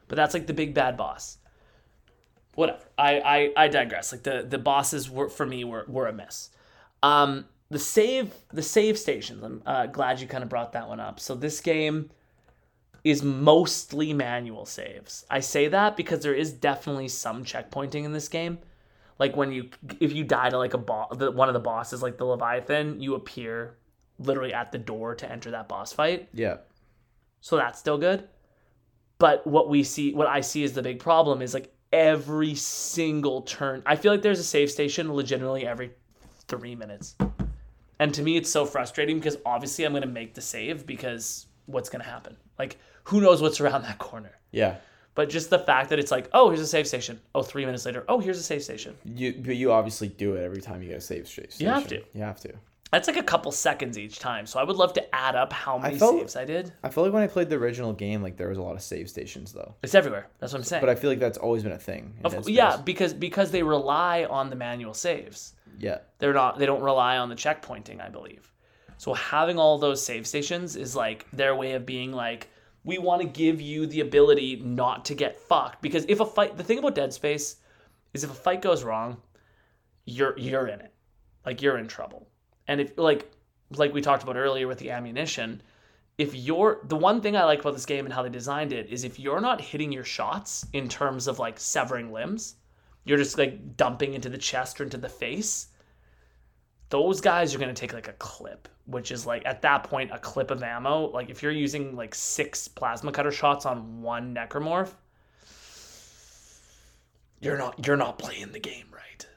[0.07, 1.37] But that's like the big bad boss.
[2.55, 2.79] Whatever.
[2.97, 3.19] I
[3.55, 4.11] I, I digress.
[4.11, 6.49] Like the the bosses were for me were were a miss.
[7.03, 9.43] Um the save the save stations.
[9.43, 11.19] I'm uh, glad you kind of brought that one up.
[11.19, 12.09] So this game
[13.03, 15.25] is mostly manual saves.
[15.29, 18.57] I say that because there is definitely some checkpointing in this game.
[19.19, 22.01] Like when you if you die to like a boss, the, one of the bosses
[22.01, 23.75] like the Leviathan, you appear
[24.19, 26.57] literally at the door to enter that boss fight Yeah.
[27.41, 28.27] so that's still good.
[29.17, 33.41] But what we see, what I see as the big problem is like every single
[33.43, 33.81] turn.
[33.85, 35.91] I feel like there's a save station legitimately every
[36.47, 37.15] three minutes,
[37.99, 41.89] and to me it's so frustrating because obviously I'm gonna make the save because what's
[41.89, 42.35] gonna happen?
[42.59, 44.37] Like who knows what's around that corner?
[44.51, 44.75] Yeah.
[45.15, 47.21] But just the fact that it's like, oh, here's a save station.
[47.33, 48.95] Oh, three minutes later, oh, here's a save station.
[49.05, 51.65] You but you obviously do it every time you get a save station.
[51.65, 52.03] You have to.
[52.13, 52.53] You have to.
[52.95, 54.45] That's like a couple seconds each time.
[54.45, 56.71] So I would love to add up how many felt- saves I did.
[56.81, 58.81] I feel like when I played the original game, like there was a lot of
[58.81, 59.75] save stations though.
[59.83, 60.27] It's everywhere.
[60.39, 60.79] That's what I'm saying.
[60.81, 62.13] But I feel like that's always been a thing.
[62.23, 65.55] Of- yeah, because because they rely on the manual saves.
[65.77, 65.97] Yeah.
[66.19, 68.49] they're not they don't rely on the checkpointing i believe
[68.97, 72.49] so having all those save stations is like their way of being like
[72.85, 76.55] we want to give you the ability not to get fucked because if a fight
[76.55, 77.57] the thing about dead space
[78.13, 79.17] is if a fight goes wrong
[80.05, 80.93] you're you're in it
[81.45, 82.25] like you're in trouble
[82.67, 83.31] and if like
[83.75, 85.61] like we talked about earlier with the ammunition
[86.17, 88.87] if you're the one thing i like about this game and how they designed it
[88.89, 92.55] is if you're not hitting your shots in terms of like severing limbs
[93.03, 95.67] you're just like dumping into the chest or into the face
[96.89, 100.11] those guys are going to take like a clip which is like at that point
[100.13, 101.07] a clip of ammo.
[101.07, 104.91] Like if you're using like six plasma cutter shots on one necromorph
[107.41, 109.27] you're not you're not playing the game right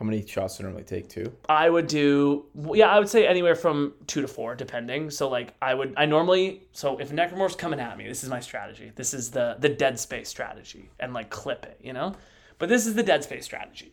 [0.00, 1.10] How many shots do normally take?
[1.10, 1.30] Two.
[1.46, 5.10] I would do yeah, I would say anywhere from two to four, depending.
[5.10, 8.40] So like I would I normally so if necromorph's coming at me, this is my
[8.40, 8.92] strategy.
[8.94, 12.14] This is the the dead space strategy and like clip it, you know?
[12.58, 13.92] But this is the dead space strategy.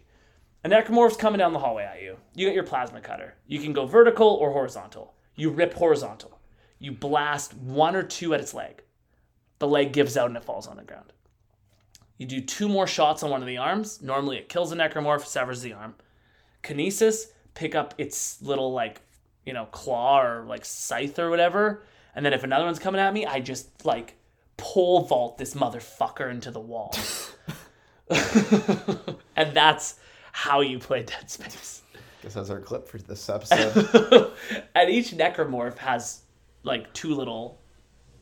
[0.64, 2.16] A necromorph's coming down the hallway at you.
[2.36, 3.36] You got your plasma cutter.
[3.46, 5.14] You can go vertical or horizontal.
[5.36, 6.40] You rip horizontal.
[6.80, 8.82] You blast one or two at its leg.
[9.60, 11.12] The leg gives out and it falls on the ground.
[12.18, 14.02] You do two more shots on one of the arms.
[14.02, 15.96] Normally it kills the necromorph, severs the arm.
[16.64, 19.02] Kinesis, pick up its little like,
[19.46, 21.84] you know, claw or like scythe or whatever.
[22.16, 24.16] And then if another one's coming at me, I just like
[24.58, 26.96] pole vault this motherfucker into the wall.
[29.36, 30.00] and that's
[30.32, 31.84] how you play Dead Space.
[32.24, 34.32] Guess that's our clip for this episode.
[34.74, 36.22] and each necromorph has
[36.64, 37.62] like two little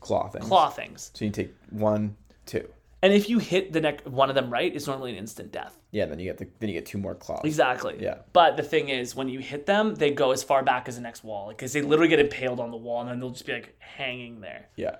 [0.02, 0.46] claw things.
[0.46, 1.12] claw things.
[1.14, 2.68] So you take one, two.
[3.06, 5.78] And if you hit the neck one of them right, it's normally an instant death.
[5.92, 6.08] Yeah.
[6.08, 7.42] Then you get the then you get two more claws.
[7.44, 7.98] Exactly.
[8.00, 8.16] Yeah.
[8.34, 11.04] But the thing is, when you hit them, they go as far back as the
[11.04, 13.54] next wall because they literally get impaled on the wall, and then they'll just be
[13.54, 14.70] like hanging there.
[14.76, 14.96] Yeah.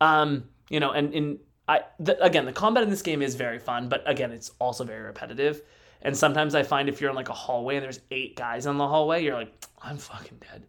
[0.00, 3.58] Um, you know, and in I the, again, the combat in this game is very
[3.58, 5.60] fun, but again, it's also very repetitive.
[6.00, 8.78] And sometimes I find if you're in like a hallway and there's eight guys in
[8.78, 9.52] the hallway, you're like,
[9.82, 10.66] I'm fucking dead.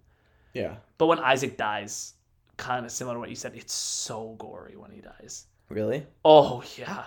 [0.53, 0.75] Yeah.
[0.97, 2.15] But when Isaac dies,
[2.57, 5.45] kind of similar to what you said, it's so gory when he dies.
[5.69, 6.05] Really?
[6.23, 7.05] Oh yeah.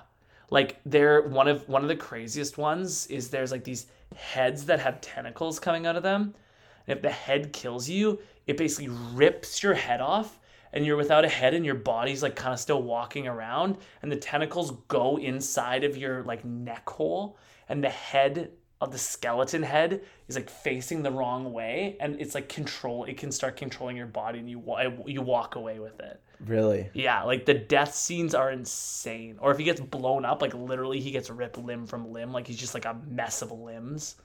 [0.51, 4.81] Like they're one of one of the craziest ones is there's like these heads that
[4.81, 6.35] have tentacles coming out of them.
[6.87, 10.39] And if the head kills you, it basically rips your head off
[10.73, 14.11] and you're without a head and your body's like kind of still walking around and
[14.11, 19.63] the tentacles go inside of your like neck hole and the head of the skeleton
[19.63, 23.97] head is like facing the wrong way and it's like control it can start controlling
[23.97, 24.63] your body and you
[25.07, 26.21] you walk away with it.
[26.47, 26.89] Really?
[26.95, 29.39] Yeah, like the death scenes are insane.
[29.41, 32.47] Or if he gets blown up, like literally he gets ripped limb from limb, like
[32.47, 34.17] he's just like a mess of limbs.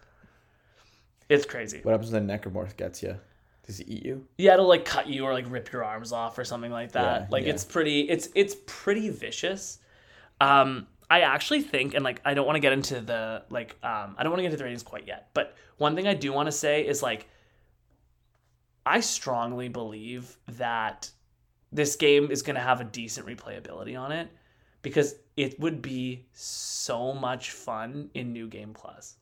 [1.29, 1.79] It's crazy.
[1.81, 3.17] What happens when the necromorph gets you?
[3.65, 4.27] Does he eat you?
[4.37, 7.21] Yeah, it'll like cut you or like rip your arms off or something like that.
[7.21, 7.51] Yeah, like yeah.
[7.51, 9.79] it's pretty it's it's pretty vicious.
[10.39, 14.15] Um I actually think and like I don't want to get into the like um
[14.17, 16.33] I don't want to get into the ratings quite yet, but one thing I do
[16.33, 17.27] want to say is like
[18.83, 21.11] I strongly believe that
[21.71, 24.27] this game is going to have a decent replayability on it
[24.81, 29.17] because it would be so much fun in New Game Plus.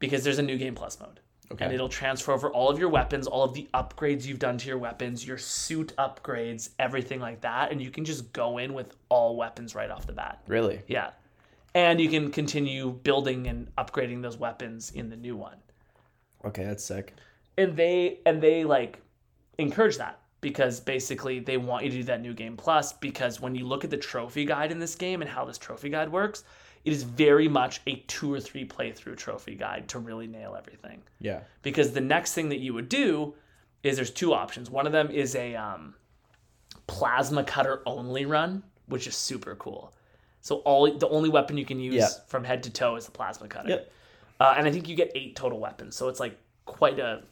[0.00, 1.20] Because there's a New Game Plus mode.
[1.52, 1.64] Okay.
[1.66, 4.68] And it'll transfer over all of your weapons, all of the upgrades you've done to
[4.68, 7.70] your weapons, your suit upgrades, everything like that.
[7.70, 10.40] And you can just go in with all weapons right off the bat.
[10.46, 10.82] Really?
[10.88, 11.10] Yeah.
[11.74, 15.56] and you can continue building and upgrading those weapons in the new one.
[16.44, 17.14] Okay, that's sick.
[17.58, 19.00] And they and they like
[19.58, 23.54] encourage that because basically they want you to do that new game plus because when
[23.54, 26.44] you look at the trophy guide in this game and how this trophy guide works,
[26.84, 31.02] it is very much a two or three playthrough trophy guide to really nail everything.
[31.20, 31.40] Yeah.
[31.62, 33.34] Because the next thing that you would do
[33.82, 34.70] is there's two options.
[34.70, 35.94] One of them is a um,
[36.86, 39.92] plasma cutter only run, which is super cool.
[40.40, 42.08] So all the only weapon you can use Yeah.
[42.26, 43.68] from head to toe is the plasma cutter.
[43.68, 43.92] Yep.
[44.40, 47.22] Uh, and I think you get eight total weapons, so it's like quite a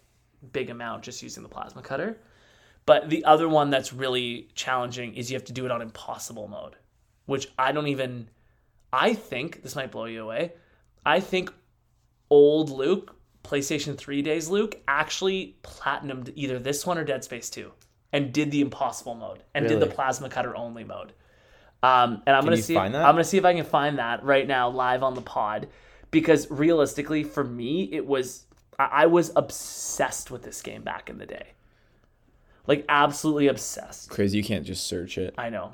[0.53, 2.19] big amount just using the plasma cutter.
[2.87, 6.47] But the other one that's really challenging is you have to do it on impossible
[6.47, 6.77] mode,
[7.27, 8.29] which I don't even.
[8.93, 10.53] I think this might blow you away.
[11.05, 11.53] I think
[12.29, 17.71] old Luke, PlayStation 3 days Luke, actually platinumed either this one or Dead Space 2
[18.13, 21.13] and did the impossible mode and did the plasma cutter only mode.
[21.83, 22.77] Um, and I'm gonna see.
[22.77, 25.69] I'm gonna see if I can find that right now live on the pod,
[26.11, 28.45] because realistically, for me, it was
[28.79, 31.53] I was obsessed with this game back in the day,
[32.67, 34.11] like absolutely obsessed.
[34.11, 34.37] Crazy.
[34.37, 35.35] You can't just search it.
[35.39, 35.73] I know,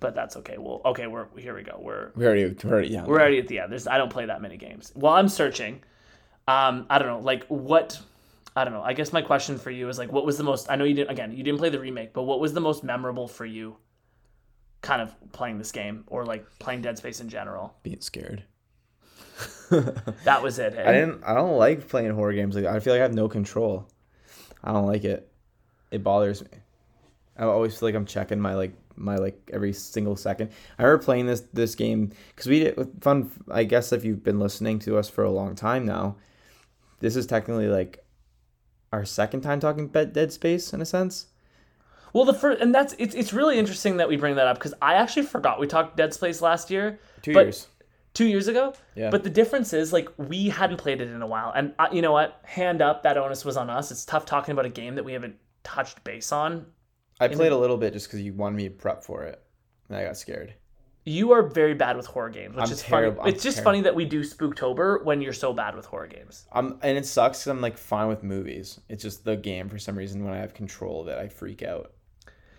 [0.00, 0.56] but that's okay.
[0.58, 1.54] Well, okay, we're here.
[1.54, 1.78] We go.
[1.80, 3.04] We're We already, we already, yeah.
[3.04, 3.72] we're already at the end.
[3.72, 4.92] There's I don't play that many games.
[4.94, 5.82] While I'm searching,
[6.48, 8.00] um, I don't know, like what
[8.54, 8.82] I don't know.
[8.82, 10.70] I guess my question for you is like, what was the most?
[10.70, 11.10] I know you didn't.
[11.10, 13.76] Again, you didn't play the remake, but what was the most memorable for you?
[14.82, 17.74] Kind of playing this game, or like playing Dead Space in general.
[17.82, 18.44] being scared.
[20.24, 20.78] That was it.
[20.78, 21.22] I didn't.
[21.24, 22.54] I don't like playing horror games.
[22.54, 23.88] Like I feel like I have no control.
[24.62, 25.30] I don't like it.
[25.90, 26.50] It bothers me.
[27.36, 30.50] I always feel like I'm checking my like my like every single second.
[30.78, 33.30] I remember playing this this game because we did with fun.
[33.50, 36.16] I guess if you've been listening to us for a long time now,
[37.00, 38.04] this is technically like
[38.92, 41.26] our second time talking about Dead Space in a sense.
[42.12, 44.74] Well, the first, and that's it's it's really interesting that we bring that up because
[44.80, 47.66] I actually forgot we talked Dead Space last year, Two years.
[48.14, 48.72] two years ago.
[48.94, 49.10] Yeah.
[49.10, 52.00] But the difference is like we hadn't played it in a while, and uh, you
[52.00, 52.40] know what?
[52.44, 53.90] Hand up, that onus was on us.
[53.90, 56.64] It's tough talking about a game that we haven't touched base on.
[57.20, 59.42] I played a little bit just because you wanted me to prep for it,
[59.88, 60.54] and I got scared.
[61.04, 63.30] You are very bad with horror games, which I'm is terrible- funny.
[63.30, 63.68] I'm It's just terrible.
[63.70, 66.46] funny that we do Spooktober when you're so bad with horror games.
[66.52, 68.80] I'm and it sucks because I'm like fine with movies.
[68.88, 71.62] It's just the game for some reason when I have control of it, I freak
[71.62, 71.92] out.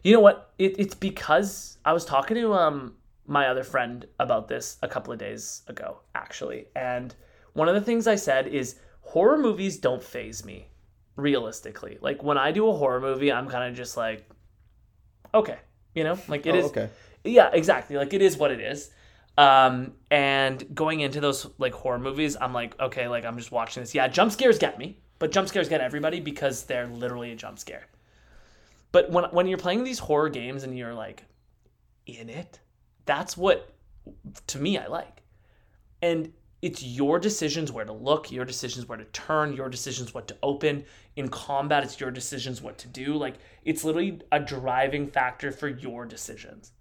[0.04, 0.54] You know what?
[0.58, 5.12] It, it's because I was talking to um my other friend about this a couple
[5.12, 7.14] of days ago, actually, and
[7.52, 10.70] one of the things I said is horror movies don't faze me,
[11.18, 11.98] realistically.
[12.00, 14.26] Like when I do a horror movie, I'm kind of just like,
[15.34, 15.58] okay,
[15.94, 16.66] you know, like it Oh, is.
[16.68, 16.90] okay.
[17.24, 17.98] Yeah, exactly.
[17.98, 18.92] Like it is what it is.
[19.38, 23.84] Um, and going into those like horror movies, I'm like, okay, like I'm just watching
[23.84, 23.94] this.
[23.94, 27.60] Yeah, jump scares get me, but jump scares get everybody because they're literally a jump
[27.60, 27.86] scare.
[28.92, 31.24] But when when you're playing these horror games and you're like
[32.06, 32.60] in it,
[33.06, 33.74] that's what
[34.48, 35.22] to me I like.
[36.02, 36.34] And
[36.68, 40.38] it's your decisions where to look, your decisions where to turn, your decisions what to
[40.44, 40.86] open.
[41.16, 43.16] In combat, it's your decisions what to do.
[43.16, 46.72] Like it's literally a driving factor for your decisions.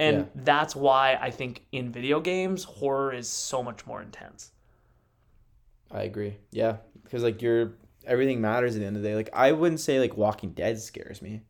[0.00, 0.26] And Yeah.
[0.34, 4.50] that's why I think in video games, horror is so much more intense.
[5.90, 6.36] I agree.
[6.50, 7.72] Yeah, because like you're
[8.06, 9.14] everything matters at the end of the day.
[9.14, 11.42] Like I wouldn't say like Walking Dead scares me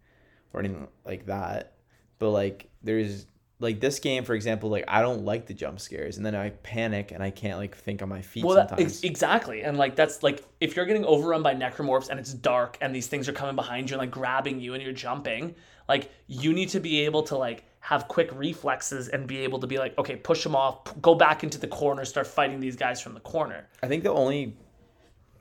[0.53, 1.75] or anything like that,
[2.19, 3.27] but like there's
[3.61, 4.71] like this game for example.
[4.71, 7.77] Like I don't like the jump scares, and then I panic and I can't like
[7.77, 11.05] think on my feet Well, that, ex- exactly, and like that's like if you're getting
[11.05, 14.11] overrun by necromorphs and it's dark and these things are coming behind you and like
[14.11, 15.55] grabbing you and you're jumping,
[15.89, 19.67] like you need to be able to like have quick reflexes and be able to
[19.67, 22.77] be like, okay, push them off, p- go back into the corner, start fighting these
[22.77, 23.67] guys from the corner.
[23.83, 24.57] I think the only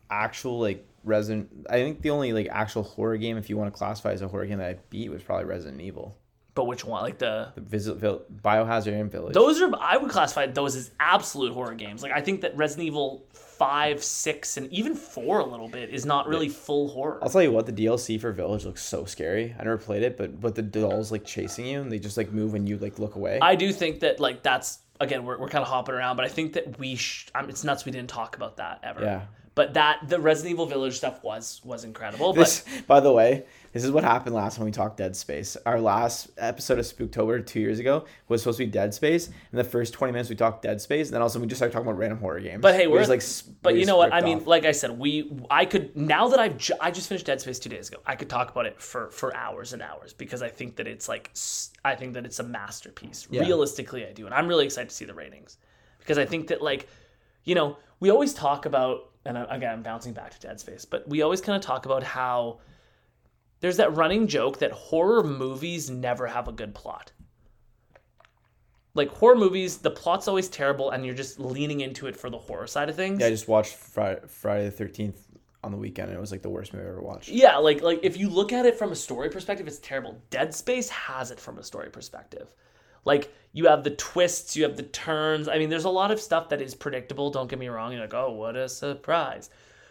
[0.09, 3.77] actual like Resident, I think the only like actual horror game, if you want to
[3.77, 6.17] classify as a horror game that I beat, was probably Resident Evil.
[6.57, 7.03] But which one?
[7.03, 9.35] Like the The Visit, Biohazard and Village.
[9.35, 12.01] those are I would classify those as absolute horror games.
[12.01, 16.03] Like I think that Resident Evil five, six, and even four a little bit is
[16.03, 17.19] not really full horror.
[17.21, 19.55] I'll tell you what, the DLC for Village looks so scary.
[19.59, 22.31] I never played it, but but the dolls like chasing you and they just like
[22.31, 23.37] move and you like look away.
[23.39, 26.29] I do think that like that's again we're, we're kind of hopping around, but I
[26.29, 29.03] think that we sh- I mean, it's nuts we didn't talk about that ever.
[29.03, 29.21] Yeah.
[29.57, 32.31] But that the Resident Evil Village stuff was was incredible.
[32.31, 33.43] this, by the way,
[33.73, 35.57] this is what happened last time we talked Dead Space.
[35.65, 39.29] Our last episode of Spooktober two years ago was supposed to be Dead Space.
[39.29, 41.73] In the first twenty minutes, we talked Dead Space, and then also we just started
[41.73, 42.61] talking about random horror games.
[42.61, 44.13] But hey, We we're just, like, but we you know what?
[44.13, 44.45] I mean, off.
[44.45, 47.57] like I said, we I could now that I've ju- I just finished Dead Space
[47.57, 47.97] two days ago.
[48.05, 51.09] I could talk about it for for hours and hours because I think that it's
[51.09, 51.31] like
[51.83, 53.27] I think that it's a masterpiece.
[53.31, 53.41] Yeah.
[53.41, 55.57] Realistically, I do, and I'm really excited to see the ratings
[55.97, 56.87] because I think that like
[57.43, 60.85] you know we always talk about and I- again I'm bouncing back to Dead Space,
[60.85, 62.59] but we always kind of talk about how
[63.59, 67.11] there's that running joke that horror movies never have a good plot.
[68.93, 72.37] like horror movies, the plot's always terrible, and you're just leaning into it for the
[72.37, 73.19] horror side of things.
[73.19, 75.21] Yeah, I just watched Friday, Friday the Thirteenth
[75.63, 77.29] on the weekend, and it was like the worst movie I ever watched.
[77.29, 80.19] Yeah, like like if you look at it from a story perspective, it's terrible.
[80.31, 82.55] Dead Space has it from a story perspective.
[83.05, 85.47] Like you have the twists, you have the turns.
[85.47, 87.29] I mean, there's a lot of stuff that is predictable.
[87.31, 87.91] Don't get me wrong.
[87.91, 89.49] You're like, oh, what a surprise.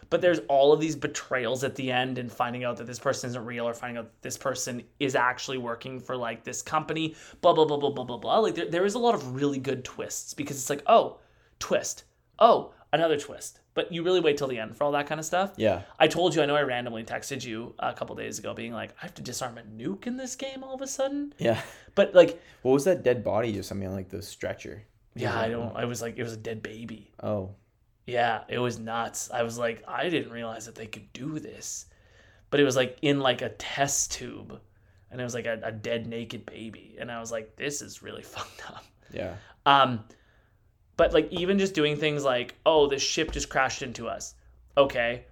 [0.09, 3.29] But there's all of these betrayals at the end and finding out that this person
[3.29, 7.15] isn't real or finding out that this person is actually working for like this company,
[7.41, 8.39] blah, blah, blah, blah, blah, blah, blah.
[8.39, 11.17] Like there, there is a lot of really good twists because it's like, oh,
[11.59, 12.05] twist.
[12.39, 13.59] Oh, another twist.
[13.73, 15.53] But you really wait till the end for all that kind of stuff.
[15.57, 18.73] Yeah, I told you, I know I randomly texted you a couple days ago being
[18.73, 21.33] like, I have to disarm a nuke in this game all of a sudden.
[21.37, 21.61] yeah.
[21.95, 24.83] But like, What was that dead body or something on like the stretcher?
[25.15, 27.11] yeah, I don't, I was like, it was a dead baby.
[27.23, 27.55] Oh,
[28.05, 29.29] Yeah, it was nuts.
[29.33, 31.87] I was like, I didn't realize that they could do this.
[32.49, 34.59] But it was like in like a test tube.
[35.11, 36.97] And it was like a, a dead naked baby.
[36.99, 38.85] And I was like, this is really fucked up.
[39.11, 39.35] yeah,
[39.65, 40.03] Um,
[40.97, 44.33] but like even just doing things like, oh, this ship just crashed into us.
[44.75, 45.23] Okay,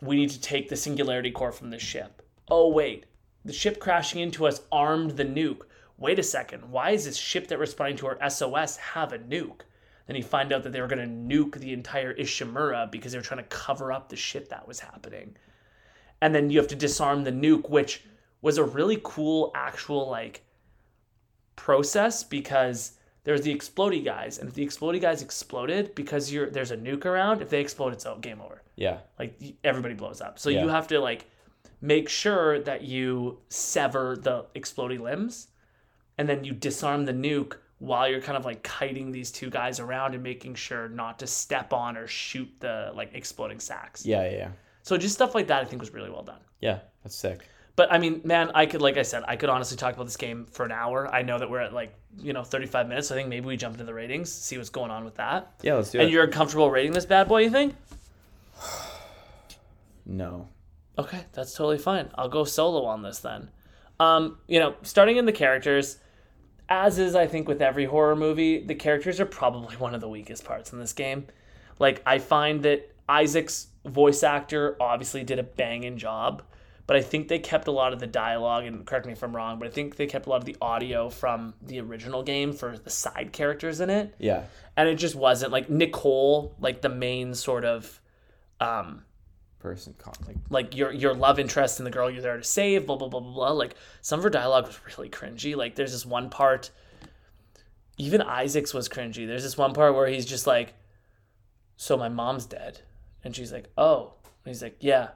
[0.00, 2.22] we need to take the singularity core from this ship.
[2.50, 3.06] Oh wait,
[3.44, 5.62] the ship crashing into us armed the nuke.
[5.96, 9.62] Wait a second, why is this ship that responding to our SOS have a nuke?
[10.06, 13.18] Then you find out that they were going to nuke the entire Ishimura because they
[13.18, 15.36] were trying to cover up the shit that was happening.
[16.22, 18.04] And then you have to disarm the nuke, which
[18.40, 20.44] was a really cool actual like
[21.56, 22.92] process because
[23.24, 27.04] there's the explodey guys, and if the explodey guys exploded because you're there's a nuke
[27.04, 28.62] around, if they explode, it's oh, game over.
[28.76, 30.38] yeah, Like everybody blows up.
[30.38, 30.62] So Yeah.
[30.62, 31.26] you have to like
[31.80, 35.48] make sure that you sever the explodey limbs,
[36.16, 39.78] and then you disarm the nuke while you're kind of like kiting these two guys
[39.78, 44.04] around and making sure not to step on or shoot the like exploding sacks.
[44.06, 44.48] yeah, yeah, yeah.
[44.82, 46.40] So just stuff like that, I think was really well done.
[46.60, 47.46] Yeah, that's sick.
[47.78, 50.16] But I mean, man, I could, like I said, I could honestly talk about this
[50.16, 51.06] game for an hour.
[51.14, 53.06] I know that we're at like, you know, 35 minutes.
[53.06, 55.52] So I think maybe we jump into the ratings, see what's going on with that.
[55.62, 56.04] Yeah, let's do And it.
[56.06, 57.76] And you're comfortable rating this bad boy, you think?
[60.04, 60.48] No.
[60.98, 62.08] Okay, that's totally fine.
[62.14, 63.50] I'll go solo on this then.
[64.00, 65.98] Um, you know, starting in the characters,
[66.70, 70.08] as is I think with every horror movie, the characters are probably one of the
[70.08, 71.26] weakest parts in this game.
[71.78, 76.42] Like I find that Isaac's voice actor obviously did a banging job,
[76.88, 79.36] but I think they kept a lot of the dialogue and correct me if I'm
[79.36, 82.54] wrong, but I think they kept a lot of the audio from the original game
[82.54, 84.14] for the side characters in it.
[84.18, 88.00] Yeah, And it just wasn't like Nicole, like the main sort of
[88.58, 89.04] um
[89.58, 92.86] person con like like your your love interest and the girl you're there to save,
[92.86, 93.50] blah blah blah blah blah.
[93.50, 95.54] Like some of her dialogue was really cringy.
[95.54, 96.70] Like there's this one part,
[97.98, 99.26] even Isaac's was cringy.
[99.26, 100.72] There's this one part where he's just like,
[101.76, 102.80] "So my mom's dead,"
[103.22, 105.08] and she's like, "Oh," and he's like, "Yeah,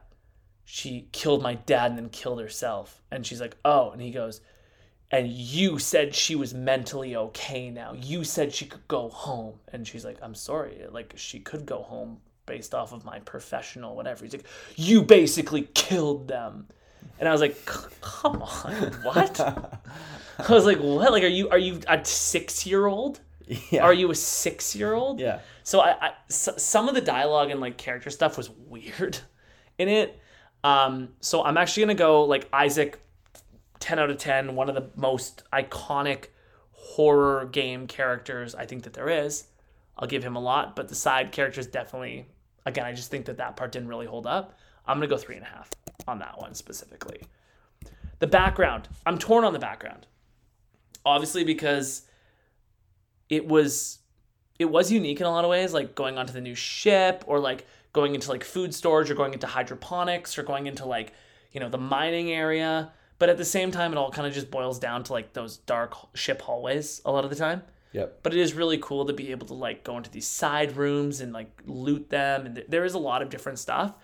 [0.64, 4.40] she killed my dad and then killed herself," and she's like, "Oh," and he goes.
[5.14, 7.92] And you said she was mentally okay now.
[7.92, 9.56] You said she could go home.
[9.70, 10.86] And she's like, I'm sorry.
[10.90, 14.24] Like, she could go home based off of my professional whatever.
[14.24, 16.66] He's like, you basically killed them.
[17.20, 17.62] And I was like,
[18.00, 19.38] come on, what?
[20.38, 21.12] I was like, what?
[21.12, 23.20] Like, are you are you a six year old?
[23.70, 25.20] yeah, Are you a six year old?
[25.20, 29.18] yeah, So I, I s- some of the dialogue and like character stuff was weird
[29.78, 30.18] in it.
[30.64, 33.00] Um, so I'm actually gonna go like Isaac,
[33.80, 34.54] ten out of ten.
[34.54, 36.26] One of the most iconic
[36.72, 39.44] horror game characters I think that there is.
[39.98, 42.26] I'll give him a lot, but the side characters definitely.
[42.64, 44.58] Again, I just think that that part didn't really hold up.
[44.86, 45.70] I'm gonna go three and a half
[46.06, 47.22] on that one specifically.
[48.20, 50.06] The background, I'm torn on the background.
[51.04, 52.02] Obviously, because
[53.28, 53.98] it was
[54.58, 57.40] it was unique in a lot of ways, like going onto the new ship or
[57.40, 61.12] like going into like food storage or going into hydroponics or going into like,
[61.52, 62.92] you know, the mining area.
[63.18, 65.58] But at the same time, it all kind of just boils down to like those
[65.58, 67.62] dark ship hallways a lot of the time.
[67.92, 70.76] yep, But it is really cool to be able to like go into these side
[70.76, 72.46] rooms and like loot them.
[72.46, 73.94] And th- there is a lot of different stuff.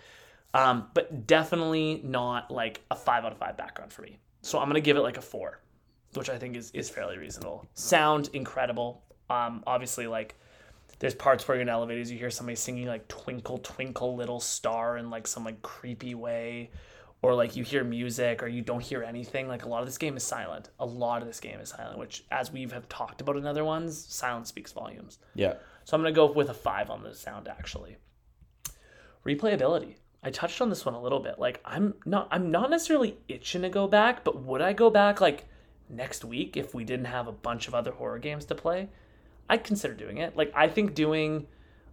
[0.54, 4.18] Um, but definitely not like a five out of five background for me.
[4.42, 5.60] So I'm gonna give it like a four,
[6.14, 7.66] which I think is is fairly reasonable.
[7.74, 9.02] Sound incredible.
[9.28, 10.36] Um, obviously like
[10.98, 14.96] there's parts where you're in elevators, you hear somebody singing like "Twinkle Twinkle Little Star"
[14.96, 16.70] in like some like creepy way,
[17.22, 19.48] or like you hear music or you don't hear anything.
[19.48, 20.70] Like a lot of this game is silent.
[20.78, 23.64] A lot of this game is silent, which as we have talked about in other
[23.64, 25.18] ones, silence speaks volumes.
[25.34, 27.96] yeah, So I'm gonna go with a five on the sound actually.
[29.26, 29.96] Replayability.
[30.22, 31.38] I touched on this one a little bit.
[31.38, 35.20] Like I'm not I'm not necessarily itching to go back, but would I go back
[35.20, 35.44] like
[35.88, 38.88] next week if we didn't have a bunch of other horror games to play?
[39.48, 40.36] I'd consider doing it.
[40.36, 41.46] Like I think doing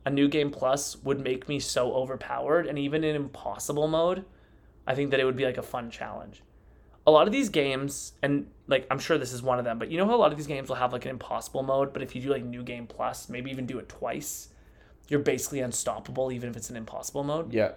[0.06, 4.26] a new game plus would make me so overpowered and even in impossible mode,
[4.86, 6.44] I think that it would be like a fun challenge.
[7.08, 9.92] a lot of these games, and like I'm sure this is one of them, but
[9.92, 12.02] you know how a lot of these games will have like an impossible mode, but
[12.02, 14.50] if you do like new game plus, maybe even do it twice,
[15.08, 17.54] you're basically unstoppable, even if it's an impossible mode.
[17.54, 17.74] Yeah.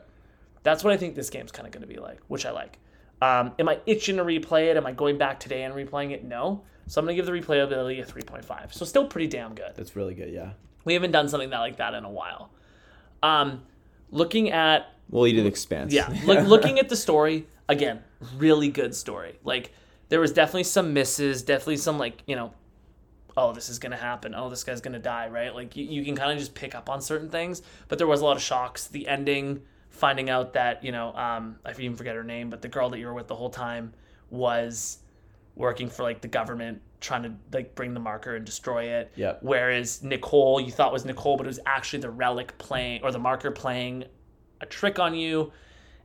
[0.63, 2.79] That's what I think this game's kind of going to be like, which I like.
[3.21, 4.77] Um, am I itching to replay it?
[4.77, 6.25] Am I going back today and replaying it?
[6.25, 6.63] No.
[6.89, 8.73] So I'm to give the replayability a 3.5.
[8.73, 9.73] So still pretty damn good.
[9.77, 10.33] That's really good.
[10.33, 10.53] Yeah.
[10.85, 12.51] We haven't done something that like that in a while.
[13.23, 13.63] Um,
[14.11, 15.93] looking at Well, you did Expanse.
[15.93, 18.03] yeah, like looking at the story again,
[18.37, 19.39] really good story.
[19.45, 19.73] Like
[20.09, 22.53] there was definitely some misses, definitely some like you know,
[23.37, 25.55] oh this is gonna happen, oh this guy's gonna die, right?
[25.55, 28.21] Like you, you can kind of just pick up on certain things, but there was
[28.21, 28.87] a lot of shocks.
[28.87, 32.69] The ending, finding out that you know, um, I even forget her name, but the
[32.69, 33.93] girl that you were with the whole time
[34.31, 34.99] was
[35.59, 39.13] working for like the government trying to like bring the marker and destroy it.
[39.17, 39.41] Yep.
[39.43, 43.19] Whereas Nicole, you thought was Nicole, but it was actually the relic playing or the
[43.19, 44.05] marker playing
[44.61, 45.53] a trick on you.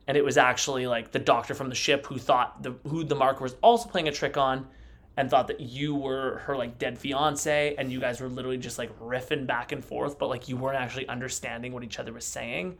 [0.07, 3.15] And it was actually like the doctor from the ship who thought the who the
[3.15, 4.67] marker was also playing a trick on
[5.15, 8.77] and thought that you were her like dead fiance and you guys were literally just
[8.77, 12.25] like riffing back and forth, but like you weren't actually understanding what each other was
[12.25, 12.75] saying.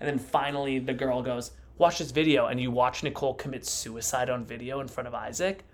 [0.00, 4.30] And then finally the girl goes, Watch this video and you watch Nicole commit suicide
[4.30, 5.64] on video in front of Isaac.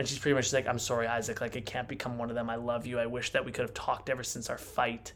[0.00, 1.42] And she's pretty much like, I'm sorry, Isaac.
[1.42, 2.48] Like, I can't become one of them.
[2.48, 2.98] I love you.
[2.98, 5.12] I wish that we could have talked ever since our fight.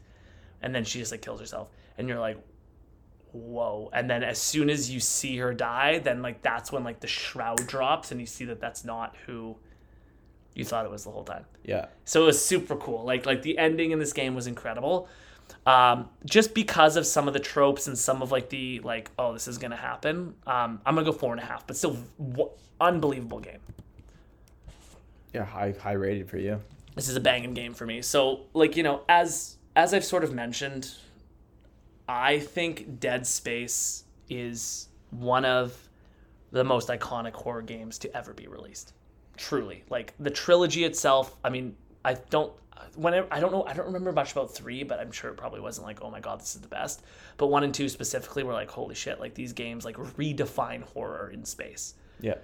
[0.61, 1.69] And then she just like kills herself.
[1.97, 2.37] And you're like,
[3.31, 3.89] whoa.
[3.93, 7.07] And then as soon as you see her die, then like that's when like the
[7.07, 9.55] shroud drops and you see that that's not who
[10.53, 11.45] you thought it was the whole time.
[11.63, 11.87] Yeah.
[12.03, 13.05] So it was super cool.
[13.05, 15.09] Like like the ending in this game was incredible.
[15.65, 19.33] Um, just because of some of the tropes and some of like the like oh
[19.33, 20.35] this is gonna happen.
[20.45, 23.61] Um, I'm gonna go four and a half, but still w- unbelievable game.
[25.35, 25.45] Yeah.
[25.45, 26.61] High high rated for you.
[26.95, 28.01] this is a banging game for me.
[28.01, 30.91] So like you know, as as I've sort of mentioned,
[32.07, 35.77] I think Dead Space is one of
[36.51, 38.93] the most iconic horror games to ever be released.
[39.37, 41.35] Truly, like the trilogy itself.
[41.43, 41.75] I mean,
[42.05, 42.53] I don't.
[42.95, 45.59] Whenever I don't know, I don't remember much about three, but I'm sure it probably
[45.59, 47.03] wasn't like, oh my god, this is the best.
[47.35, 51.29] But one and two specifically were like, holy shit, like these games like redefine horror
[51.33, 51.95] in space.
[52.21, 52.35] Yeah.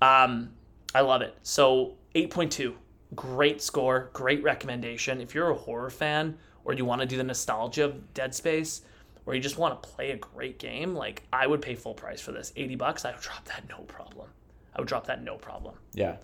[0.00, 0.50] Um,
[0.94, 1.36] I love it.
[1.42, 2.74] So 8.2,
[3.14, 5.20] great score, great recommendation.
[5.20, 8.82] If you're a horror fan or you want to do the nostalgia of Dead Space,
[9.26, 12.20] or you just want to play a great game, like I would pay full price
[12.20, 12.52] for this.
[12.56, 14.28] 80 bucks, I would drop that no problem.
[14.74, 15.74] I would drop that no problem.
[15.94, 16.16] Yeah.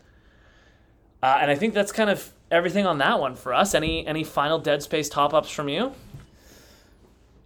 [1.22, 3.74] Uh, and I think that's kind of everything on that one for us.
[3.74, 5.92] Any any final Dead Space top ups from you?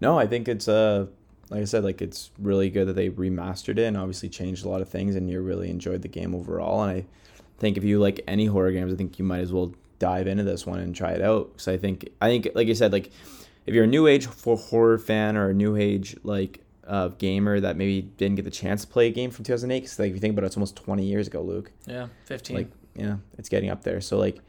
[0.00, 1.06] No, I think it's uh
[1.50, 4.68] like I said, like it's really good that they remastered it and obviously changed a
[4.68, 6.82] lot of things and you really enjoyed the game overall.
[6.82, 7.04] And I
[7.58, 10.44] think if you like any horror games, I think you might as well dive into
[10.44, 11.52] this one and try it out.
[11.52, 13.10] Because I think I think like you said, like
[13.64, 17.60] if you're a new age for horror fan or a new age like uh, gamer
[17.60, 20.14] that maybe didn't get the chance to play a game from 2008, because like if
[20.14, 21.72] you think about it, it's almost 20 years ago, Luke.
[21.86, 22.56] Yeah, 15.
[22.56, 24.00] Like yeah, it's getting up there.
[24.00, 24.40] So like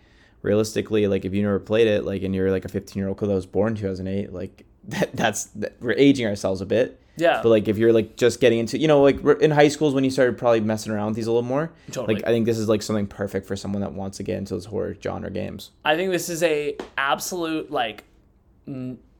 [0.41, 3.19] realistically, like if you never played it, like and you're like a 15 year old
[3.19, 6.99] kid that was born in 2008, like that that's that, we're aging ourselves a bit.
[7.17, 9.93] yeah, But like if you're like just getting into, you know, like in high schools
[9.93, 11.71] when you started probably messing around with these a little more.
[11.91, 12.15] Totally.
[12.15, 14.53] Like I think this is like something perfect for someone that wants to get into
[14.53, 15.71] those horror genre games.
[15.83, 18.03] I think this is a absolute like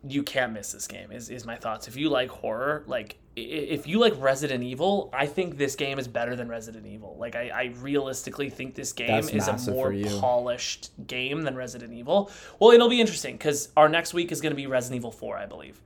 [0.09, 1.87] you can't miss this game is, is my thoughts.
[1.87, 6.07] If you like horror, like if you like Resident Evil, I think this game is
[6.07, 7.15] better than Resident Evil.
[7.19, 11.93] Like I, I realistically think this game That's is a more polished game than Resident
[11.93, 12.31] Evil.
[12.59, 15.37] Well, it'll be interesting because our next week is going to be Resident Evil 4,
[15.37, 15.79] I believe.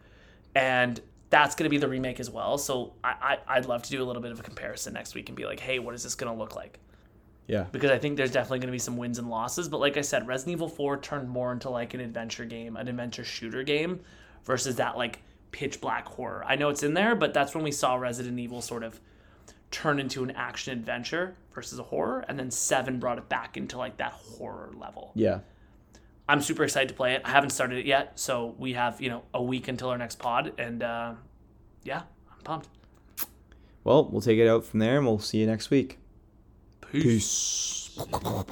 [0.55, 2.57] And that's going to be the remake as well.
[2.57, 5.29] So I, I, I'd love to do a little bit of a comparison next week
[5.29, 6.79] and be like, hey, what is this going to look like?
[7.51, 7.65] Yeah.
[7.71, 9.67] because I think there's definitely going to be some wins and losses.
[9.67, 12.87] But like I said, Resident Evil 4 turned more into like an adventure game, an
[12.87, 13.99] adventure shooter game,
[14.45, 15.19] versus that like
[15.51, 16.45] pitch black horror.
[16.47, 19.01] I know it's in there, but that's when we saw Resident Evil sort of
[19.69, 23.77] turn into an action adventure versus a horror, and then Seven brought it back into
[23.77, 25.11] like that horror level.
[25.13, 25.39] Yeah.
[26.29, 27.21] I'm super excited to play it.
[27.25, 30.19] I haven't started it yet, so we have you know a week until our next
[30.19, 31.15] pod, and uh,
[31.83, 32.69] yeah, I'm pumped.
[33.83, 35.97] Well, we'll take it out from there and we'll see you next week.
[36.91, 37.89] Peace.
[37.95, 38.51] Peace.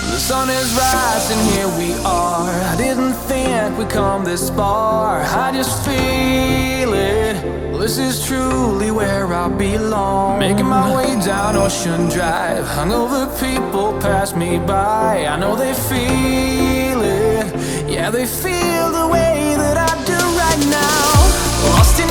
[0.00, 2.48] The sun is rising, here we are.
[2.48, 5.20] I didn't think we'd come this far.
[5.20, 7.71] I just feel it.
[7.82, 10.38] This is truly where I belong.
[10.38, 12.64] Making my way down Ocean Drive.
[12.64, 15.26] Hungover people pass me by.
[15.26, 17.90] I know they feel it.
[17.90, 21.72] Yeah, they feel the way that I do right now.
[21.74, 22.06] Lost in